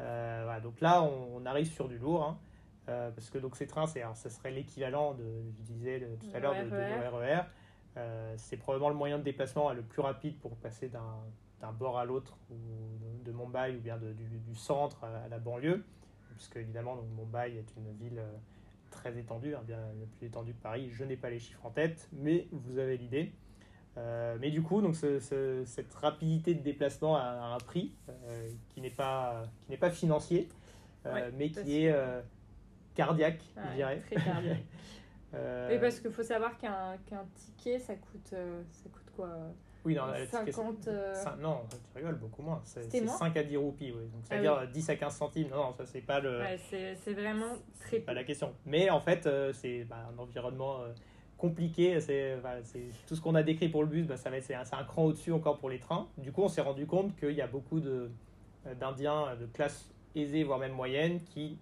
Euh, 0.00 0.40
voilà, 0.44 0.60
donc 0.60 0.80
là, 0.80 1.02
on, 1.02 1.36
on 1.36 1.44
arrive 1.46 1.70
sur 1.70 1.86
du 1.86 1.98
lourd, 1.98 2.24
hein, 2.24 2.38
euh, 2.88 3.10
parce 3.10 3.30
que 3.30 3.38
donc 3.38 3.56
ces 3.56 3.66
trains, 3.66 3.86
c'est, 3.86 4.02
alors, 4.02 4.16
ça 4.16 4.28
serait 4.30 4.50
l'équivalent 4.50 5.14
de, 5.14 5.24
je 5.58 5.72
disais 5.72 6.00
de- 6.00 6.16
tout 6.16 6.26
à 6.34 6.40
l'heure, 6.40 6.54
de, 6.64 6.70
de 6.70 6.74
RER. 6.76 7.10
nos 7.10 7.16
RER. 7.18 7.40
Euh, 7.98 8.34
c'est 8.38 8.56
probablement 8.56 8.88
le 8.88 8.94
moyen 8.96 9.18
de 9.18 9.22
déplacement 9.22 9.72
le 9.72 9.82
plus 9.82 10.00
rapide 10.00 10.38
pour 10.38 10.56
passer 10.56 10.88
d'un, 10.88 11.20
d'un 11.60 11.72
bord 11.72 11.98
à 11.98 12.04
l'autre, 12.04 12.36
ou 12.50 12.54
de, 13.24 13.30
de 13.30 13.36
Mumbai, 13.36 13.76
ou 13.76 13.80
bien 13.80 13.98
du, 13.98 14.12
du 14.14 14.54
centre 14.54 15.04
à, 15.04 15.24
à 15.24 15.28
la 15.28 15.38
banlieue, 15.38 15.84
puisque 16.34 16.56
évidemment, 16.56 16.96
donc, 16.96 17.06
Mumbai 17.16 17.56
est 17.58 17.74
une 17.76 17.92
ville 17.98 18.18
euh, 18.18 18.32
très 18.90 19.16
étendue, 19.18 19.54
hein, 19.54 19.62
bien 19.66 19.78
plus 20.18 20.26
étendue 20.28 20.52
que 20.54 20.62
Paris. 20.62 20.88
Je 20.90 21.04
n'ai 21.04 21.16
pas 21.16 21.30
les 21.30 21.38
chiffres 21.38 21.64
en 21.64 21.70
tête, 21.70 22.08
mais 22.12 22.46
vous 22.52 22.78
avez 22.78 22.96
l'idée. 22.96 23.32
Mais 24.40 24.50
du 24.50 24.62
coup, 24.62 24.80
donc 24.80 24.96
ce- 24.96 25.18
ce- 25.20 25.64
cette 25.66 25.92
rapidité 25.92 26.54
de 26.54 26.62
déplacement 26.62 27.14
a, 27.16 27.20
a 27.20 27.54
un 27.54 27.58
prix 27.58 27.94
qui 28.70 28.80
n'est 28.80 28.88
pas 28.90 29.42
qui 29.60 29.70
n'est 29.70 29.76
pas 29.76 29.90
financier, 29.90 30.48
Ouais, 31.04 31.30
mais 31.36 31.50
qui 31.50 31.84
est 31.84 31.92
que- 32.92 32.96
cardiaque, 32.96 33.40
je 33.70 33.74
dirais. 33.76 34.02
Très 34.06 34.16
cardiaque. 34.16 34.62
Euh, 35.34 35.80
parce 35.80 35.98
qu'il 35.98 36.10
faut 36.10 36.22
savoir 36.22 36.58
qu'un 36.58 36.94
qu'un 37.06 37.24
ticket, 37.34 37.78
ça 37.78 37.94
coûte, 37.94 38.34
euh, 38.34 38.60
ça 38.70 38.90
coûte 38.90 39.10
quoi? 39.16 39.30
Oui, 39.82 39.94
non, 39.94 40.02
le 40.08 40.26
ticket, 40.26 40.52
50, 40.52 40.88
euh, 40.88 41.14
non, 41.40 41.62
tu 41.70 41.76
rigoles 41.96 42.16
beaucoup 42.18 42.42
moins. 42.42 42.60
C'est 42.64 42.82
C'était 42.82 42.98
c'est 42.98 43.04
moins 43.06 43.16
5 43.16 43.34
à 43.38 43.42
10 43.42 43.56
roupies, 43.56 43.92
oui. 43.96 44.02
Donc 44.12 44.20
Ah 44.24 44.26
c'est-à-dire 44.28 44.68
10 44.70 44.90
à 44.90 44.96
15 44.96 45.16
centimes. 45.16 45.48
Non, 45.48 45.56
non, 45.56 45.72
ça 45.72 45.86
c'est 45.86 46.02
pas 46.02 46.20
le. 46.20 46.38
Ouais, 46.38 46.58
c'est 46.68 47.14
vraiment 47.14 47.54
très 47.80 48.00
pas 48.00 48.12
la 48.12 48.24
question. 48.24 48.52
Mais 48.66 48.90
en 48.90 49.00
fait, 49.00 49.26
euh, 49.26 49.54
c'est 49.54 49.84
bah, 49.84 50.06
un 50.14 50.18
environnement 50.18 50.80
compliqué. 51.38 51.98
C'est 52.00 52.36
c'est- 52.64 52.90
tout 53.06 53.16
ce 53.16 53.20
qu'on 53.22 53.34
a 53.34 53.42
décrit 53.42 53.70
pour 53.70 53.82
le 53.84 53.88
bus, 53.88 54.06
bah, 54.06 54.18
ça 54.18 54.28
va 54.28 54.36
être- 54.36 54.44
c'est 54.44 54.54
un, 54.54 54.64
un 54.70 54.84
cran 54.84 55.04
au-dessus 55.04 55.32
encore 55.32 55.58
pour 55.58 55.70
les 55.70 55.78
trains. 55.80 56.08
Du 56.18 56.30
coup, 56.30 56.42
on 56.42 56.48
s'est 56.48 56.60
rendu 56.60 56.86
compte 56.86 57.16
qu'il 57.16 57.32
y 57.32 57.40
a 57.40 57.46
beaucoup 57.46 57.80
de, 57.80 58.10
d'Indiens 58.78 59.34
de 59.40 59.46
classe 59.46 59.90
aisée, 60.14 60.44
voire 60.44 60.58
même 60.58 60.72
moyenne, 60.72 61.20
qui 61.22 61.58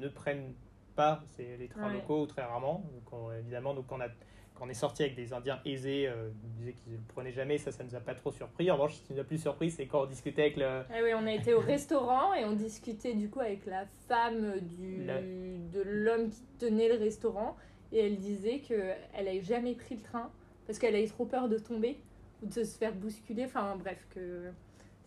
ne 0.00 0.08
prennent 0.08 0.52
pas 0.96 1.22
ces- 1.36 1.56
les 1.56 1.68
trains 1.68 1.88
Ouais. 1.88 1.94
locaux 1.94 2.22
ou 2.22 2.26
très 2.26 2.42
rarement. 2.42 2.84
Donc, 2.92 3.12
on- 3.12 3.32
évidemment, 3.32 3.74
donc, 3.74 3.86
on 3.90 4.00
a, 4.00 4.08
quand 4.54 4.66
on 4.66 4.68
est 4.68 4.74
sorti 4.74 5.02
avec 5.02 5.14
des 5.16 5.32
Indiens 5.32 5.60
aisés, 5.64 6.06
euh, 6.06 6.30
ils 6.44 6.50
disaient 6.52 6.72
qu'ils 6.74 6.92
ne 6.92 6.98
le 6.98 7.02
prenaient 7.08 7.32
jamais. 7.32 7.56
Ça, 7.58 7.72
ça 7.72 7.82
nous 7.84 7.94
a 7.94 8.00
pas 8.00 8.14
trop 8.14 8.30
surpris. 8.30 8.70
En 8.70 8.74
revanche, 8.74 8.96
ce 8.96 9.02
qui 9.06 9.12
nous 9.14 9.18
a 9.20 9.24
plus 9.24 9.38
surpris, 9.40 9.70
c'est 9.70 9.86
quand 9.86 10.02
on 10.02 10.06
discutait 10.06 10.42
avec 10.42 10.56
le, 10.56 10.64
Ah 10.90 11.00
oui, 11.02 11.10
on 11.14 11.26
a 11.26 11.32
été 11.32 11.54
au 11.54 11.60
restaurant 11.60 12.34
et 12.34 12.44
on 12.44 12.52
discutait 12.52 13.14
du 13.14 13.30
coup 13.30 13.40
avec 13.40 13.64
la 13.66 13.86
femme 14.08 14.60
du, 14.60 15.04
La- 15.04 15.20
de 15.22 15.82
l'homme 15.84 16.28
qui 16.28 16.42
tenait 16.58 16.88
le 16.88 16.98
restaurant 16.98 17.56
et 17.90 18.06
elle 18.06 18.18
disait 18.18 18.60
que 18.60 18.92
elle 19.14 19.28
avait 19.28 19.40
jamais 19.42 19.74
pris 19.74 19.96
le 19.96 20.02
train 20.02 20.30
parce 20.66 20.78
qu'elle 20.78 20.94
avait 20.94 21.06
trop 21.08 21.24
peur 21.24 21.48
de 21.48 21.58
tomber 21.58 21.98
ou 22.42 22.46
de 22.46 22.52
se 22.52 22.76
faire 22.78 22.94
bousculer. 22.94 23.46
Enfin 23.46 23.76
bref, 23.76 24.06
que 24.14 24.50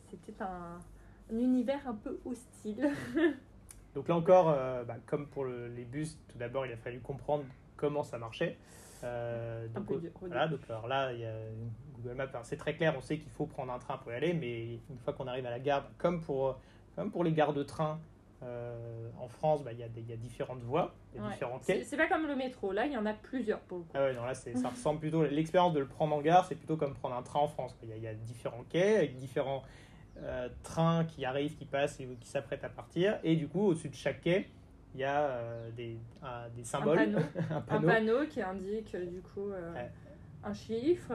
c'était 0.10 0.42
un, 0.42 0.80
un 1.34 1.38
univers 1.40 1.88
un 1.88 1.96
peu 1.96 2.20
hostile. 2.26 2.90
Donc 3.96 4.08
là 4.10 4.16
encore, 4.16 4.50
euh, 4.50 4.84
bah, 4.84 4.98
comme 5.06 5.26
pour 5.28 5.46
le- 5.46 5.68
les 5.70 5.86
bus, 5.86 6.18
tout 6.28 6.38
d'abord, 6.38 6.66
il 6.66 6.72
a 6.74 6.78
fallu 6.78 7.00
comprendre 7.00 7.46
comment 7.78 8.04
ça 8.04 8.18
marchait. 8.18 8.58
Euh, 9.04 9.68
donc, 9.70 9.86
peu 9.88 10.02
voilà, 10.22 10.48
donc 10.48 10.60
alors 10.70 10.88
là, 10.88 11.14
il 11.14 11.20
y 11.20 11.26
a 11.26 11.34
Google 11.96 12.16
Maps, 12.16 12.28
c'est 12.44 12.58
très 12.58 12.76
clair, 12.76 12.94
on 12.98 13.02
sait 13.02 13.18
qu'il 13.20 13.30
faut 13.32 13.46
prendre 13.46 13.72
un 13.72 13.80
train 13.80 13.98
pour 13.98 14.12
y 14.12 14.16
aller, 14.16 14.34
mais 14.34 14.80
une 14.90 14.98
fois 15.04 15.14
qu'on 15.14 15.28
arrive 15.28 15.46
à 15.46 15.50
la 15.50 15.60
gare, 15.60 15.90
comme 15.98 16.22
pour, 16.22 16.60
comme 16.96 17.12
pour 17.12 17.24
les 17.24 17.32
gares 17.32 17.54
de 17.54 17.64
train 17.64 18.00
euh, 18.44 19.10
en 19.20 19.28
France, 19.28 19.64
bah, 19.64 19.72
il 19.74 19.80
y, 19.80 19.84
a 19.84 19.88
des- 19.88 20.02
il 20.02 20.10
y 20.10 20.14
a 20.14 20.18
différentes 20.18 20.62
voies, 20.62 20.94
il 21.14 21.18
y 21.18 21.24
a 21.24 21.26
Ouais. 21.28 21.32
différents 21.34 21.60
C'est 21.62 21.78
quais. 21.78 21.84
c'est 21.84 21.98
pas 21.98 22.08
comme 22.08 22.28
le 22.28 22.36
métro, 22.36 22.72
là 22.74 22.86
il 22.86 22.92
y 22.92 22.98
en 22.98 23.06
a 23.06 23.14
plusieurs 23.14 23.60
pour 23.62 23.78
le 23.80 23.84
coup. 23.86 23.90
Ah 23.94 24.02
ouais, 24.04 24.14
non, 24.14 24.26
là, 24.26 24.34
c'est- 24.34 24.56
ça 24.58 24.70
ressemble 24.70 25.00
plutôt, 25.00 25.24
l'expérience 25.24 25.74
de 25.74 25.80
le 25.80 25.88
prendre 25.88 26.16
en 26.16 26.22
gare, 26.22 26.46
c'est 26.46 26.56
plutôt 26.56 26.76
comme 26.78 26.94
prendre 26.96 27.16
un 27.16 27.24
train 27.24 27.40
en 27.40 27.48
France. 27.48 27.76
Il 27.84 27.90
y 27.90 27.94
a, 27.94 27.96
il 27.98 28.04
y 28.04 28.08
a 28.08 28.14
différents 28.14 28.64
quais 28.70 28.98
avec 28.98 29.16
différents, 29.18 29.64
euh, 30.18 30.50
trains 30.64 31.06
qui 31.06 31.26
arrivent, 31.26 31.56
qui 31.56 31.66
passent 31.66 32.00
et 32.00 32.08
qui 32.20 32.28
s'apprêtent 32.30 32.64
à 32.64 32.70
partir. 32.70 33.20
Et 33.24 33.36
du 33.36 33.48
coup, 33.48 33.68
au-dessus 33.68 33.90
de 33.90 33.96
chaque 33.96 34.22
quai, 34.22 34.48
il 34.94 35.02
y 35.02 35.04
a 35.04 35.22
euh, 35.24 35.72
des, 35.72 35.98
un- 36.24 36.48
des 36.56 36.64
symboles, 36.64 36.98
panneau. 36.98 37.20
un 37.52 37.58
Un 37.58 37.82
panneau, 37.82 38.26
qui 38.30 38.42
indique 38.42 38.96
euh, 38.96 39.06
du 39.06 39.22
coup 39.22 39.50
euh, 39.52 39.74
Ouais. 39.74 39.92
un 40.44 40.54
chiffre. 40.54 41.14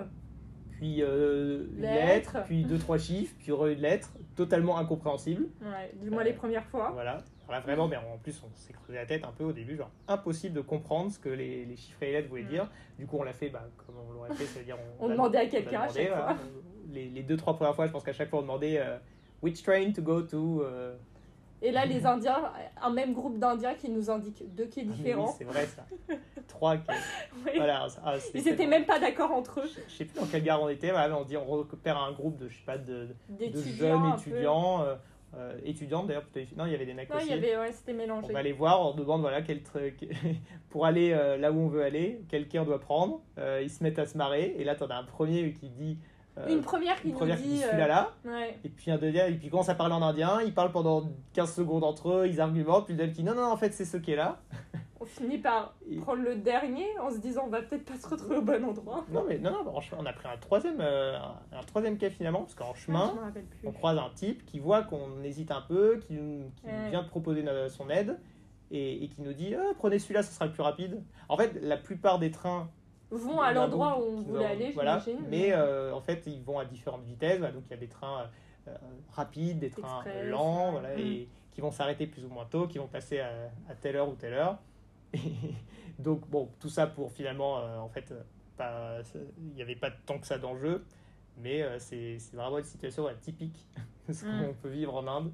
puis 0.70 1.00
une 1.00 1.80
lettre, 1.80 2.38
puis 2.44 2.64
deux, 2.64 2.78
trois 2.78 2.98
chiffres, 2.98 3.34
puis 3.38 3.52
une 3.52 3.80
lettre, 3.80 4.12
totalement 4.36 4.78
incompréhensible. 4.78 5.46
Ouais, 5.62 5.92
du 6.00 6.10
moins 6.10 6.24
les 6.24 6.32
premières 6.34 6.66
fois. 6.66 6.90
Voilà. 6.92 7.18
Là, 7.48 7.58
vraiment, 7.58 7.88
mais 7.88 7.96
en 7.96 8.16
plus, 8.22 8.40
on 8.44 8.54
s'est 8.54 8.72
creusé 8.72 8.94
la 8.94 9.06
tête 9.06 9.24
un 9.24 9.32
peu 9.32 9.42
au 9.42 9.52
début, 9.52 9.76
genre 9.76 9.90
impossible 10.06 10.54
de 10.54 10.60
comprendre 10.60 11.10
ce 11.10 11.18
que 11.18 11.28
les, 11.30 11.64
les 11.64 11.74
chiffres 11.76 12.00
et 12.02 12.06
les 12.06 12.12
lettres 12.12 12.28
voulaient 12.28 12.44
Mm. 12.44 12.48
dire. 12.48 12.70
Du 12.96 13.06
coup, 13.06 13.16
on 13.18 13.24
l'a 13.24 13.32
fait 13.32 13.48
bah, 13.48 13.66
comme 13.76 13.96
on 14.08 14.12
l'aurait 14.12 14.32
fait, 14.34 14.44
c'est-à-dire 14.44 14.76
On 15.00 15.08
a- 15.08 15.12
demandait 15.12 15.38
à 15.38 15.46
quelqu'un 15.46 15.80
à 15.80 15.88
chaque 15.88 16.08
fois. 16.08 16.36
Les, 16.92 17.08
les 17.08 17.22
deux, 17.22 17.36
trois 17.36 17.54
premières 17.56 17.74
fois, 17.74 17.86
je 17.86 17.92
pense 17.92 18.02
qu'à 18.04 18.12
chaque 18.12 18.30
fois, 18.30 18.38
on 18.40 18.42
demandait 18.42 18.78
euh, 18.78 18.96
which 19.42 19.62
train 19.62 19.92
to 19.92 20.02
go 20.02 20.22
to. 20.22 20.62
euh, 20.62 20.94
Et 21.62 21.70
là, 21.70 21.84
les 21.86 22.04
Indiens, 22.06 22.50
un 22.80 22.90
même 22.90 23.12
groupe 23.14 23.38
d'Indiens 23.38 23.74
qui 23.74 23.88
nous 23.90 24.10
indique 24.10 24.42
deux 24.54 24.66
quais 24.66 24.80
ah, 24.82 24.84
mais 24.86 24.90
oui, 24.92 24.96
différents. 24.96 25.26
c'est 25.38 25.44
vrai 25.44 25.66
ça. 25.66 25.84
trois. 26.48 26.76
quais. 26.78 26.94
Oui. 27.46 27.52
Voilà. 27.56 27.86
ah, 28.04 28.14
Ils 28.34 28.40
étaient 28.40 28.56
tellement- 28.56 28.70
même 28.70 28.86
pas 28.86 28.98
d'accord 28.98 29.30
entre 29.32 29.60
eux. 29.60 29.66
Je 29.66 29.80
je 29.88 29.96
sais 29.98 30.04
plus 30.04 30.18
dans 30.18 30.26
quelle 30.26 30.42
gare 30.42 30.62
on 30.62 30.68
était, 30.68 30.90
voilà, 30.90 31.08
mais 31.08 31.14
on 31.14 31.24
dit 31.24 31.36
on 31.36 31.44
repère 31.44 31.96
un 31.98 32.12
groupe 32.12 32.36
de, 32.38 32.48
je 32.48 32.56
sais 32.56 32.64
pas, 32.64 32.78
de, 32.78 33.08
de 33.28 33.62
jeunes 33.62 34.12
étudiants, 34.18 34.82
euh, 34.82 34.94
euh, 35.36 35.56
étudiantes 35.64 36.08
d'ailleurs, 36.08 36.24
non, 36.56 36.66
il 36.66 36.72
y 36.72 36.74
avait 36.74 36.86
des 36.86 36.94
mecs 36.94 37.08
Non, 37.08 37.16
aussi. 37.18 37.26
il 37.26 37.30
y 37.30 37.34
avait, 37.34 37.56
ouais, 37.56 37.70
c'était 37.72 37.92
On 37.92 37.96
mélangé. 37.96 38.32
va 38.32 38.42
les 38.42 38.52
voir, 38.52 38.80
on 38.84 38.94
demande 38.94 39.20
voilà, 39.20 39.42
quel 39.42 39.60
pour 40.70 40.86
aller 40.86 41.12
euh, 41.12 41.36
là 41.36 41.52
où 41.52 41.58
on 41.60 41.68
veut 41.68 41.82
aller, 41.84 42.22
quel 42.28 42.48
quai 42.48 42.58
on 42.58 42.64
doit 42.64 42.80
prendre. 42.80 43.20
Euh, 43.38 43.60
ils 43.62 43.70
se 43.70 43.82
mettent 43.84 43.98
à 44.00 44.06
se 44.06 44.16
marrer, 44.18 44.56
et 44.58 44.64
là, 44.64 44.74
tu 44.74 44.82
en 44.82 44.88
as 44.88 44.96
un 44.96 45.04
premier 45.04 45.52
qui 45.52 45.68
dit. 45.68 45.98
Euh, 46.38 46.48
Une 46.48 46.60
première 46.62 47.00
qui 47.00 47.08
une 47.08 47.14
première 47.14 47.36
nous 47.36 47.42
qui 47.42 47.48
dit. 47.48 47.62
euh, 47.64 47.66
celui-là 47.68 47.88
là, 47.88 48.10
ouais. 48.24 48.58
et 48.64 48.68
puis 48.68 48.90
un 48.90 48.98
deuxième, 48.98 49.32
et 49.32 49.36
puis 49.36 49.46
ils 49.48 49.50
commencent 49.50 49.68
à 49.68 49.74
parler 49.74 49.94
en 49.94 50.02
indien, 50.02 50.40
ils 50.42 50.54
parlent 50.54 50.72
pendant 50.72 51.10
15 51.34 51.54
secondes 51.54 51.84
entre 51.84 52.10
eux, 52.10 52.28
ils 52.28 52.40
argumentent, 52.40 52.84
puis 52.86 52.94
le 52.94 52.98
deuxième 52.98 53.14
qui 53.16 53.22
dit 53.22 53.28
non, 53.28 53.34
non, 53.34 53.50
en 53.50 53.56
fait, 53.56 53.72
c'est 53.72 53.84
ce 53.84 53.96
qui 53.96 54.12
est 54.12 54.16
là. 54.16 54.38
On 55.02 55.06
finit 55.06 55.38
par 55.38 55.74
Et- 55.90 55.96
prendre 55.96 56.22
le 56.22 56.36
dernier 56.36 56.86
en 57.00 57.10
se 57.10 57.16
disant 57.18 57.44
on 57.46 57.48
va 57.50 57.62
peut-être 57.62 57.86
pas 57.86 57.96
se 57.96 58.06
retrouver 58.06 58.36
au 58.36 58.42
bon 58.42 58.62
endroit. 58.62 59.04
Non, 59.10 59.24
mais 59.26 59.38
non, 59.38 59.50
non, 59.64 59.74
en 59.76 59.80
chemin, 59.80 60.02
on 60.02 60.06
a 60.06 60.12
pris 60.12 60.28
un 60.28 60.36
troisième, 60.36 60.78
euh, 60.80 61.16
un, 61.18 61.58
un 61.58 61.62
troisième 61.62 61.96
quai 61.96 62.10
finalement, 62.10 62.40
parce 62.40 62.54
qu'en 62.54 62.74
chemin. 62.74 63.14
Rappelle 63.22 63.44
plus. 63.46 63.66
on 63.66 63.72
croise 63.72 63.96
un 63.96 64.10
type 64.14 64.44
qui 64.44 64.58
voit 64.58 64.82
qu'on 64.82 65.22
hésite 65.24 65.50
un 65.52 65.62
peu, 65.62 65.96
qui, 66.06 66.14
qui 66.16 66.66
Ouais. 66.66 66.90
vient 66.90 67.02
de 67.02 67.08
proposer 67.08 67.42
son 67.70 67.88
aide 67.88 68.18
et, 68.70 69.02
et 69.04 69.08
qui 69.08 69.22
nous 69.22 69.32
dit 69.32 69.54
Ah, 69.54 69.72
prenez 69.78 69.98
celui-là, 69.98 70.22
ce 70.22 70.34
sera 70.34 70.44
le 70.44 70.52
plus 70.52 70.62
rapide. 70.62 71.02
En 71.30 71.36
fait, 71.38 71.58
la 71.62 71.78
plupart 71.78 72.18
des 72.18 72.30
trains 72.30 72.68
Vont 73.10 73.40
à 73.40 73.52
l'endroit 73.52 73.98
où 74.00 74.04
on 74.04 74.20
voulait 74.20 74.44
aller, 74.44 74.70
voilà, 74.72 74.98
j'imagine. 75.00 75.26
mais 75.28 75.52
euh, 75.52 75.92
en 75.92 76.00
fait, 76.00 76.22
ils 76.26 76.42
vont 76.42 76.58
à 76.60 76.64
différentes 76.64 77.02
vitesses. 77.04 77.40
donc 77.40 77.64
il 77.66 77.70
y 77.70 77.74
a 77.74 77.76
des 77.76 77.88
trains 77.88 78.30
euh, 78.68 78.74
rapides, 79.12 79.58
des 79.58 79.70
trains 79.70 80.02
Express, 80.02 80.28
lents, 80.30 80.66
ouais. 80.66 80.80
voilà, 80.80 80.96
Mm. 80.96 81.00
et 81.00 81.28
qui 81.52 81.60
vont 81.60 81.72
s'arrêter 81.72 82.06
plus 82.06 82.24
ou 82.24 82.28
moins 82.28 82.44
tôt, 82.46 82.68
qui 82.68 82.78
vont 82.78 82.86
passer 82.86 83.18
à, 83.20 83.30
à 83.68 83.74
telle 83.74 83.96
heure 83.96 84.08
ou 84.08 84.14
telle 84.14 84.34
heure. 84.34 84.58
Et 85.14 85.18
donc 85.98 86.28
bon, 86.30 86.48
tout 86.60 86.68
ça 86.68 86.86
pour 86.86 87.10
finalement, 87.10 87.58
euh, 87.58 87.78
en 87.78 87.88
fait, 87.88 88.12
euh, 88.60 89.02
il 89.38 89.54
n'y 89.54 89.62
avait 89.62 89.74
pas 89.76 89.90
tant 89.90 90.18
que 90.18 90.26
ça 90.26 90.38
d'enjeu. 90.38 90.84
Mais 91.38 91.62
euh, 91.62 91.78
c'est 91.78 92.18
vraiment 92.32 92.58
une 92.58 92.64
situation 92.64 93.04
ouais, 93.04 93.16
typique 93.20 93.66
de 94.08 94.12
ce 94.12 94.24
Mm. 94.24 94.46
qu'on 94.46 94.54
peut 94.54 94.68
vivre 94.68 94.94
en 94.94 95.06
Inde. 95.08 95.32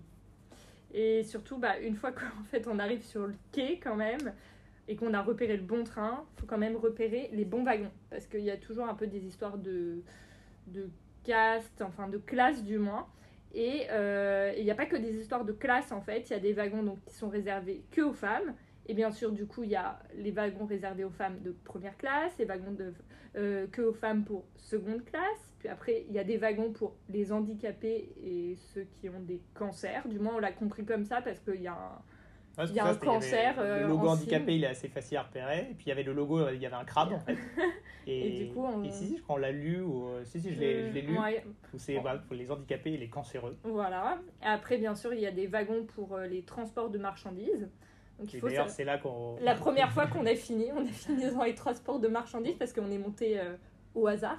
Et 0.95 1.25
surtout, 1.25 1.59
bah, 1.59 1.79
une 1.79 1.97
fois 1.97 2.13
qu'en 2.13 2.45
fait 2.51 2.67
on 2.69 2.79
arrive 2.79 3.03
sur 3.05 3.27
le 3.27 3.35
quai 3.53 3.79
quand 3.79 3.97
même 3.97 4.33
et 4.89 4.97
qu'on 4.97 5.15
a 5.15 5.23
repéré 5.23 5.57
le 5.57 5.63
bon 5.63 5.85
train, 5.85 6.25
faut 6.37 6.47
quand 6.47 6.59
même 6.59 6.77
repérer 6.77 7.29
les 7.33 7.45
bons 7.45 7.65
wagons. 7.65 7.91
Parce 8.11 8.27
qu'il 8.27 8.43
y 8.43 8.51
a 8.51 8.57
toujours 8.57 8.87
un 8.87 8.95
peu 8.95 9.07
des 9.07 9.25
histoires 9.27 9.59
de, 9.59 10.03
de 10.69 10.89
caste, 11.25 11.83
enfin 11.83 12.09
de 12.09 12.19
classe 12.19 12.63
du 12.63 12.79
moins. 12.79 13.07
Et 13.55 13.87
euh, 13.91 14.53
il 14.57 14.65
n'y 14.65 14.71
a 14.71 14.75
pas 14.75 14.87
que 14.87 14.97
des 14.97 15.19
histoires 15.19 15.45
de 15.45 15.53
classe 15.53 15.93
en 15.93 16.01
fait, 16.01 16.29
il 16.29 16.33
y 16.33 16.37
a 16.37 16.41
des 16.41 16.53
wagons 16.53 16.83
donc, 16.83 16.99
qui 17.07 17.15
sont 17.15 17.29
réservés 17.29 17.85
que 17.91 18.03
aux 18.03 18.13
femmes. 18.13 18.55
Et 18.89 18.95
bien 18.95 19.11
sûr, 19.11 19.33
du 19.33 19.47
coup, 19.47 19.65
il 19.65 19.71
y 19.71 19.77
a 19.77 19.99
les 20.15 20.31
wagons 20.31 20.67
réservés 20.67 21.05
aux 21.05 21.11
femmes 21.11 21.41
de 21.41 21.51
première 21.65 21.97
classe, 21.97 22.33
les 22.39 22.45
wagons 22.45 22.71
de, 22.71 22.95
euh, 23.37 23.67
que 23.67 23.83
aux 23.83 23.93
femmes 23.93 24.25
pour 24.25 24.45
seconde 24.57 25.05
classe. 25.05 25.53
Puis 25.59 25.69
après, 25.69 26.05
il 26.09 26.15
y 26.15 26.21
a 26.21 26.25
des 26.25 26.37
wagons 26.37 26.71
pour 26.71 26.95
les 27.09 27.33
handicapés 27.33 28.13
et 28.23 28.57
ceux 28.57 28.87
qui 29.01 29.09
ont 29.09 29.21
des 29.21 29.41
cancers. 29.55 30.07
Du 30.07 30.21
moins, 30.21 30.37
on 30.37 30.39
l'a 30.39 30.53
compris 30.53 30.85
comme 30.85 31.05
ça 31.05 31.21
parce 31.21 31.41
qu'il 31.41 31.63
y 31.63 31.67
a 31.67 31.73
un... 31.73 32.03
Ouais, 32.59 32.67
c'est 32.67 32.73
Il 32.73 32.77
y 32.77 32.81
a 32.81 32.87
un 32.87 32.95
cancer, 32.95 33.55
il 33.57 33.59
y 33.59 33.61
avait 33.61 33.69
euh, 33.71 33.81
Le 33.83 33.89
logo 33.89 34.09
en 34.09 34.13
handicapé, 34.13 34.45
signe. 34.47 34.55
il 34.55 34.65
est 34.65 34.69
assez 34.69 34.89
facile 34.89 35.19
à 35.19 35.23
repérer. 35.25 35.61
Et 35.71 35.75
puis 35.75 35.85
il 35.87 35.89
y 35.91 35.93
avait 35.93 36.03
le 36.03 36.13
logo, 36.15 36.49
il 36.49 36.61
y 36.61 36.67
avait 36.67 36.75
un 36.77 36.85
crabe 36.85 37.13
en 37.13 37.19
fait. 37.21 37.37
Et, 38.07 38.27
Et 38.43 38.47
du 38.47 38.53
coup, 38.53 38.65
on- 38.65 38.83
et 38.83 38.91
si, 38.91 39.09
si, 39.09 39.17
je 39.19 39.23
crois 39.23 39.35
qu'on 39.37 39.41
l'a 39.43 39.53
lu. 39.53 39.81
Ou, 39.83 40.07
euh, 40.09 40.25
si, 40.25 40.41
si, 40.41 40.53
je 40.55 40.59
l'ai 40.61 40.89
je 40.89 40.95
l'ai 40.95 41.03
lu. 41.03 41.19
Ouais, 41.19 41.45
Où 41.75 41.79
c'est 41.79 41.97
Bon. 41.97 42.03
bah, 42.03 42.17
pour 42.27 42.35
les 42.35 42.51
handicapés 42.51 42.93
et 42.95 42.97
les 42.97 43.09
cancéreux. 43.09 43.57
voilà. 43.63 44.19
Après, 44.43 44.79
bien 44.79 44.95
sûr, 44.95 45.13
il 45.13 45.21
y 45.21 45.27
a 45.27 45.33
des 45.33 45.47
wagons 45.47 45.85
pour 45.85 46.15
euh, 46.15 46.27
les 46.27 46.43
transports 46.43 46.89
de 46.89 46.99
marchandises. 46.99 47.69
Donc 48.19 48.33
il 48.33 48.37
Et 48.37 48.41
faut 48.41 48.49
d'ailleurs, 48.49 48.69
ça- 48.71 48.77
c'est 48.77 48.85
là 48.85 48.97
qu'on. 48.97 49.37
La 49.43 49.55
première 49.55 49.93
fois 49.93 50.07
qu'on 50.07 50.25
a 50.25 50.35
fini, 50.35 50.67
on 50.75 50.81
a 50.83 50.87
fini 50.91 51.31
dans 51.31 51.45
les 51.45 51.55
transports 51.55 52.01
de 52.01 52.09
marchandises 52.09 52.57
parce 52.59 52.73
qu'on 52.73 52.91
est 52.91 52.97
monté 52.99 53.39
euh, 53.39 53.55
au 53.95 54.07
hasard. 54.07 54.39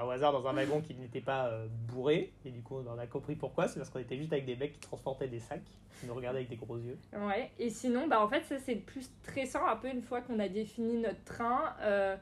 Au 0.00 0.10
hasard, 0.10 0.32
dans 0.32 0.46
un 0.46 0.52
wagon 0.52 0.80
qui 0.80 0.94
n'était 0.94 1.20
pas 1.20 1.46
euh, 1.46 1.66
bourré. 1.88 2.32
Et 2.44 2.50
du 2.50 2.62
coup, 2.62 2.76
on 2.86 2.98
a 2.98 3.06
compris 3.06 3.36
pourquoi. 3.36 3.68
C'est 3.68 3.78
parce 3.78 3.90
qu'on 3.90 3.98
était 3.98 4.16
juste 4.16 4.32
avec 4.32 4.46
des 4.46 4.56
mecs 4.56 4.72
qui 4.72 4.80
transportaient 4.80 5.28
des 5.28 5.40
sacs. 5.40 5.62
Qui 6.00 6.06
nous 6.06 6.14
regardaient 6.14 6.38
avec 6.38 6.48
des 6.48 6.56
gros 6.56 6.78
yeux. 6.78 6.98
Ouais, 7.12 7.50
et 7.58 7.70
sinon, 7.70 8.08
bah 8.08 8.22
en 8.22 8.28
fait, 8.28 8.42
ça 8.44 8.58
c'est 8.58 8.74
le 8.74 8.80
plus 8.80 9.02
stressant 9.02 9.66
un 9.66 9.76
peu 9.76 9.88
une 9.88 10.02
fois 10.02 10.20
qu'on 10.22 10.38
a 10.38 10.48
défini 10.48 10.98
notre 10.98 11.22
train. 11.24 11.74
Euh, 11.80 12.16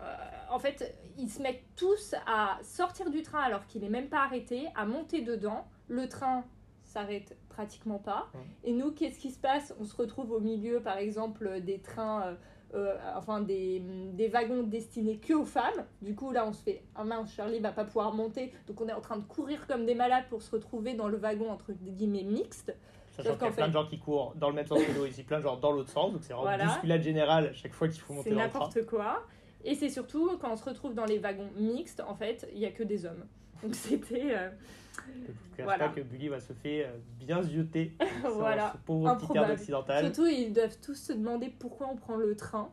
euh, 0.00 0.04
en 0.50 0.58
fait, 0.58 0.94
ils 1.16 1.30
se 1.30 1.40
mettent 1.40 1.64
tous 1.76 2.14
à 2.26 2.58
sortir 2.62 3.10
du 3.10 3.22
train 3.22 3.40
alors 3.40 3.66
qu'il 3.66 3.84
est 3.84 3.88
même 3.88 4.08
pas 4.08 4.24
arrêté, 4.24 4.68
à 4.74 4.84
monter 4.84 5.22
dedans. 5.22 5.66
Le 5.88 6.08
train 6.08 6.44
s'arrête 6.82 7.36
pratiquement 7.48 7.98
pas. 7.98 8.28
Et 8.64 8.72
nous, 8.72 8.92
qu'est-ce 8.92 9.18
qui 9.18 9.30
se 9.30 9.38
passe? 9.38 9.72
On 9.78 9.84
se 9.84 9.96
retrouve 9.96 10.32
au 10.32 10.40
milieu, 10.40 10.80
par 10.80 10.98
exemple, 10.98 11.60
des 11.60 11.78
trains. 11.78 12.36
Euh, 12.74 12.96
enfin 13.16 13.40
des, 13.40 13.80
des 14.14 14.28
wagons 14.28 14.62
destinés 14.62 15.18
que 15.18 15.34
aux 15.34 15.44
femmes. 15.44 15.84
Du 16.00 16.14
coup, 16.14 16.30
là, 16.32 16.46
on 16.46 16.52
se 16.52 16.62
fait 16.62 16.82
Ah 16.94 17.04
mince, 17.04 17.32
Charlie 17.34 17.60
va 17.60 17.72
pas 17.72 17.84
pouvoir 17.84 18.12
monter. 18.14 18.52
Donc, 18.66 18.80
on 18.80 18.88
est 18.88 18.92
en 18.92 19.00
train 19.00 19.16
de 19.16 19.24
courir 19.24 19.66
comme 19.66 19.84
des 19.86 19.94
malades 19.94 20.24
pour 20.30 20.42
se 20.42 20.50
retrouver 20.50 20.94
dans 20.94 21.08
le 21.08 21.16
wagon 21.18 21.50
entre 21.50 21.72
guillemets 21.72 22.22
mixte. 22.24 22.74
Sachant 23.16 23.34
qu'il 23.36 23.44
y 23.46 23.50
a 23.50 23.52
plein 23.52 23.68
de 23.68 23.72
gens 23.74 23.86
qui 23.86 23.98
courent 23.98 24.32
dans 24.36 24.48
le 24.48 24.54
même 24.54 24.66
sens 24.66 24.82
que 24.82 24.92
nous, 24.98 25.04
ici 25.04 25.22
plein 25.22 25.38
de 25.38 25.42
gens 25.42 25.56
dans 25.58 25.70
l'autre 25.72 25.90
sens, 25.90 26.12
donc 26.12 26.22
c'est 26.24 26.32
vraiment 26.32 26.48
Voilà. 26.48 26.64
bousculade 26.64 27.02
générale 27.02 27.46
à 27.48 27.52
chaque 27.52 27.74
fois 27.74 27.88
qu'il 27.88 28.00
faut 28.00 28.14
monter 28.14 28.30
C'est 28.30 28.34
dans 28.36 28.42
le 28.42 28.48
train. 28.48 28.58
n'importe 28.60 28.86
quoi. 28.86 29.22
Et 29.64 29.74
c'est 29.74 29.90
surtout 29.90 30.38
quand 30.40 30.50
on 30.50 30.56
se 30.56 30.64
retrouve 30.64 30.94
dans 30.94 31.04
les 31.04 31.18
wagons 31.18 31.50
mixtes, 31.56 32.00
en 32.08 32.14
fait, 32.14 32.48
il 32.54 32.58
y 32.58 32.64
a 32.66 32.70
que 32.70 32.82
des 32.82 33.04
hommes. 33.04 33.26
Donc 33.64 33.74
c'était 33.74 34.34
euh, 34.34 34.50
Je 34.96 35.02
ne 35.30 35.56
cache 35.56 35.64
Voilà. 35.64 35.88
pas 35.88 35.94
que 35.94 36.00
Bully 36.00 36.28
va 36.28 36.40
se 36.40 36.52
faire 36.52 36.88
euh, 36.88 36.98
bien 37.24 37.42
zioter 37.42 37.92
sur 38.20 38.30
voilà. 38.30 38.72
ce 38.72 38.78
pauvre 38.86 39.14
petit 39.14 39.24
Improbable. 39.24 39.52
occidental. 39.52 40.04
Surtout 40.04 40.26
ils 40.26 40.52
doivent 40.52 40.78
tous 40.80 40.94
se 40.94 41.12
demander 41.12 41.48
pourquoi 41.58 41.88
on 41.88 41.96
prend 41.96 42.16
le 42.16 42.34
train. 42.36 42.70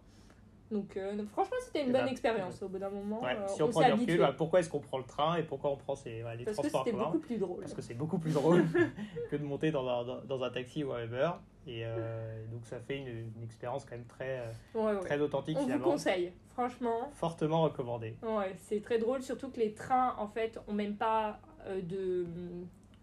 Donc 0.72 0.96
euh, 0.98 1.16
donc, 1.16 1.28
franchement 1.30 1.58
c'était 1.66 1.84
une 1.84 1.92
bonne 1.92 2.08
expérience. 2.08 2.62
Au 2.62 2.68
bout 2.70 2.78
d'un 2.78 2.90
moment, 2.92 3.22
Ouais, 3.22 3.36
euh, 3.36 3.48
si 3.48 3.64
on, 3.64 3.68
on 3.68 3.70
prend 3.72 3.82
du 3.84 3.92
recul, 3.94 4.18
bah, 4.20 4.34
pourquoi 4.38 4.60
est-ce 4.60 4.70
qu'on 4.70 4.80
prend 4.80 5.00
le 5.00 5.04
train 5.04 5.36
et 5.38 5.44
pourquoi 5.44 5.72
on 5.72 5.78
prend 5.78 5.96
ces, 5.96 6.22
voilà, 6.22 6.36
les 6.36 6.46
Parce 6.46 6.58
que 6.58 6.62
transports 6.68 6.82
en 6.82 6.86
c'était 6.86 6.98
beaucoup 6.98 7.20
plus 7.20 7.38
drôle. 7.38 7.60
Parce 7.62 7.74
que 7.74 7.82
c'est 7.82 7.94
beaucoup 7.96 8.20
plus 8.20 8.34
drôle 8.34 8.64
que 9.32 9.36
de 9.36 9.44
monter 9.44 9.72
dans 9.72 9.88
un, 9.88 10.04
dans- 10.06 10.22
dans 10.26 10.44
un 10.44 10.50
taxi 10.52 10.84
ou 10.84 10.92
un 10.94 11.04
Uber. 11.06 11.32
Et 11.68 11.82
euh, 11.86 12.46
donc 12.52 12.66
ça 12.66 12.80
fait 12.80 12.98
une, 12.98 13.08
une 13.08 13.44
expérience 13.44 13.84
quand 13.86 13.96
même 13.96 14.06
très, 14.06 14.40
euh, 14.40 14.52
Ouais, 14.76 14.94
ouais. 14.94 15.00
très 15.00 15.20
authentique 15.20 15.56
On 15.58 15.62
vous 15.62 15.66
finalement. 15.66 15.92
conseille, 15.92 16.34
franchement. 16.54 17.10
Fortement 17.14 17.64
recommandé. 17.64 18.16
Ouais, 18.22 18.54
c'est 18.58 18.82
très 18.82 19.00
drôle, 19.00 19.22
surtout 19.24 19.50
que 19.50 19.60
les 19.60 19.74
trains, 19.74 20.16
en 20.20 20.28
fait, 20.28 20.60
ont 20.68 20.74
même 20.74 20.96
pas 20.96 21.40
de, 21.82 22.26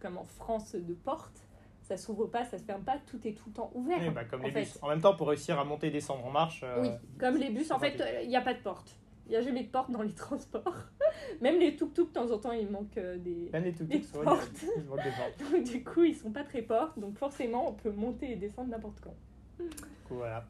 comme 0.01 0.19
en 0.19 0.25
France, 0.25 0.75
de 0.75 0.95
porte. 0.95 1.46
Ça 1.87 1.97
s'ouvre 1.97 2.27
pas, 2.27 2.45
ça 2.45 2.59
se 2.59 2.65
ferme 2.65 2.83
pas, 2.83 2.97
tout 3.07 3.25
est 3.29 3.33
tout 3.33 3.45
le 3.49 3.53
temps 3.53 3.71
ouvert. 3.75 3.99
Oui, 4.01 4.11
bah, 4.11 4.25
comme 4.25 4.43
les 4.43 4.51
fait. 4.51 4.61
bus. 4.63 4.79
En 4.83 4.89
même 4.89 5.01
temps, 5.01 5.15
pour 5.15 5.29
réussir 5.29 5.57
à 5.59 5.65
monter 5.65 5.87
et 5.87 5.91
descendre 5.91 6.27
en 6.27 6.31
marche, 6.33 6.63
euh, 6.65 6.83
Oui, 6.83 6.91
comme 7.17 7.37
les 7.37 7.51
bus, 7.51 7.71
en 7.71 7.79
fait, 7.79 8.03
il 8.25 8.29
n'y 8.29 8.37
a 8.37 8.41
pas 8.41 8.55
de 8.55 8.59
porte. 8.59 8.97
Il 9.27 9.31
n'y 9.31 9.37
a 9.37 9.41
jamais 9.41 9.63
de 9.63 9.69
porte 9.69 9.91
dans 9.93 10.03
les 10.03 10.13
transports. 10.13 10.75
Même 11.41 11.61
les 11.61 11.77
tuk-tuk, 11.77 12.09
de 12.09 12.13
temps 12.13 12.31
en 12.31 12.39
temps, 12.39 12.51
il 12.53 12.69
manque 12.69 12.97
euh, 12.99 13.19
des... 13.19 13.51
même 13.53 13.65
les 13.65 13.73
tuk 13.73 13.87
des 13.87 13.99
portes. 14.01 14.51
ils 14.77 14.85
manquent 14.85 14.99
de 14.99 15.11
portes. 15.11 15.53
Donc, 15.53 15.63
du 15.65 15.83
coup, 15.85 16.03
ils 16.05 16.15
sont 16.15 16.31
pas 16.31 16.45
très 16.45 16.63
portes. 16.63 16.99
Donc, 16.99 17.17
forcément, 17.19 17.69
on 17.69 17.73
peut 17.73 17.91
monter 17.91 18.33
et 18.33 18.37
descendre 18.37 18.71
n'importe 18.71 19.01
quand. 19.01 19.15
Du 19.59 19.69
coup, 20.07 20.15
voilà. 20.17 20.45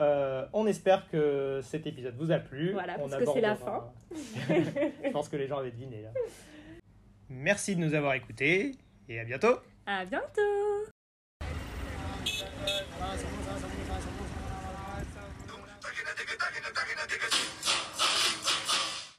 Euh, 0.00 0.46
on 0.52 0.66
espère 0.66 1.08
que 1.10 1.60
cet 1.62 1.86
épisode 1.86 2.16
vous 2.16 2.30
a 2.32 2.38
plu. 2.38 2.72
Voilà, 2.72 2.96
On 3.00 3.08
parce 3.08 3.22
que 3.24 3.32
c'est 3.32 3.40
la 3.40 3.52
abordera- 3.52 3.92
Je 4.14 5.10
pense 5.10 5.28
que 5.28 5.36
les 5.36 5.46
gens 5.46 5.58
avaient 5.58 5.70
deviné 5.72 6.02
là. 6.02 6.10
Merci 7.28 7.76
de 7.76 7.80
nous 7.80 7.94
avoir 7.94 8.14
écoutés 8.14 8.72
et 9.08 9.20
à 9.20 9.24
bientôt. 9.24 9.56
À 9.86 10.04
bientôt! 10.04 10.86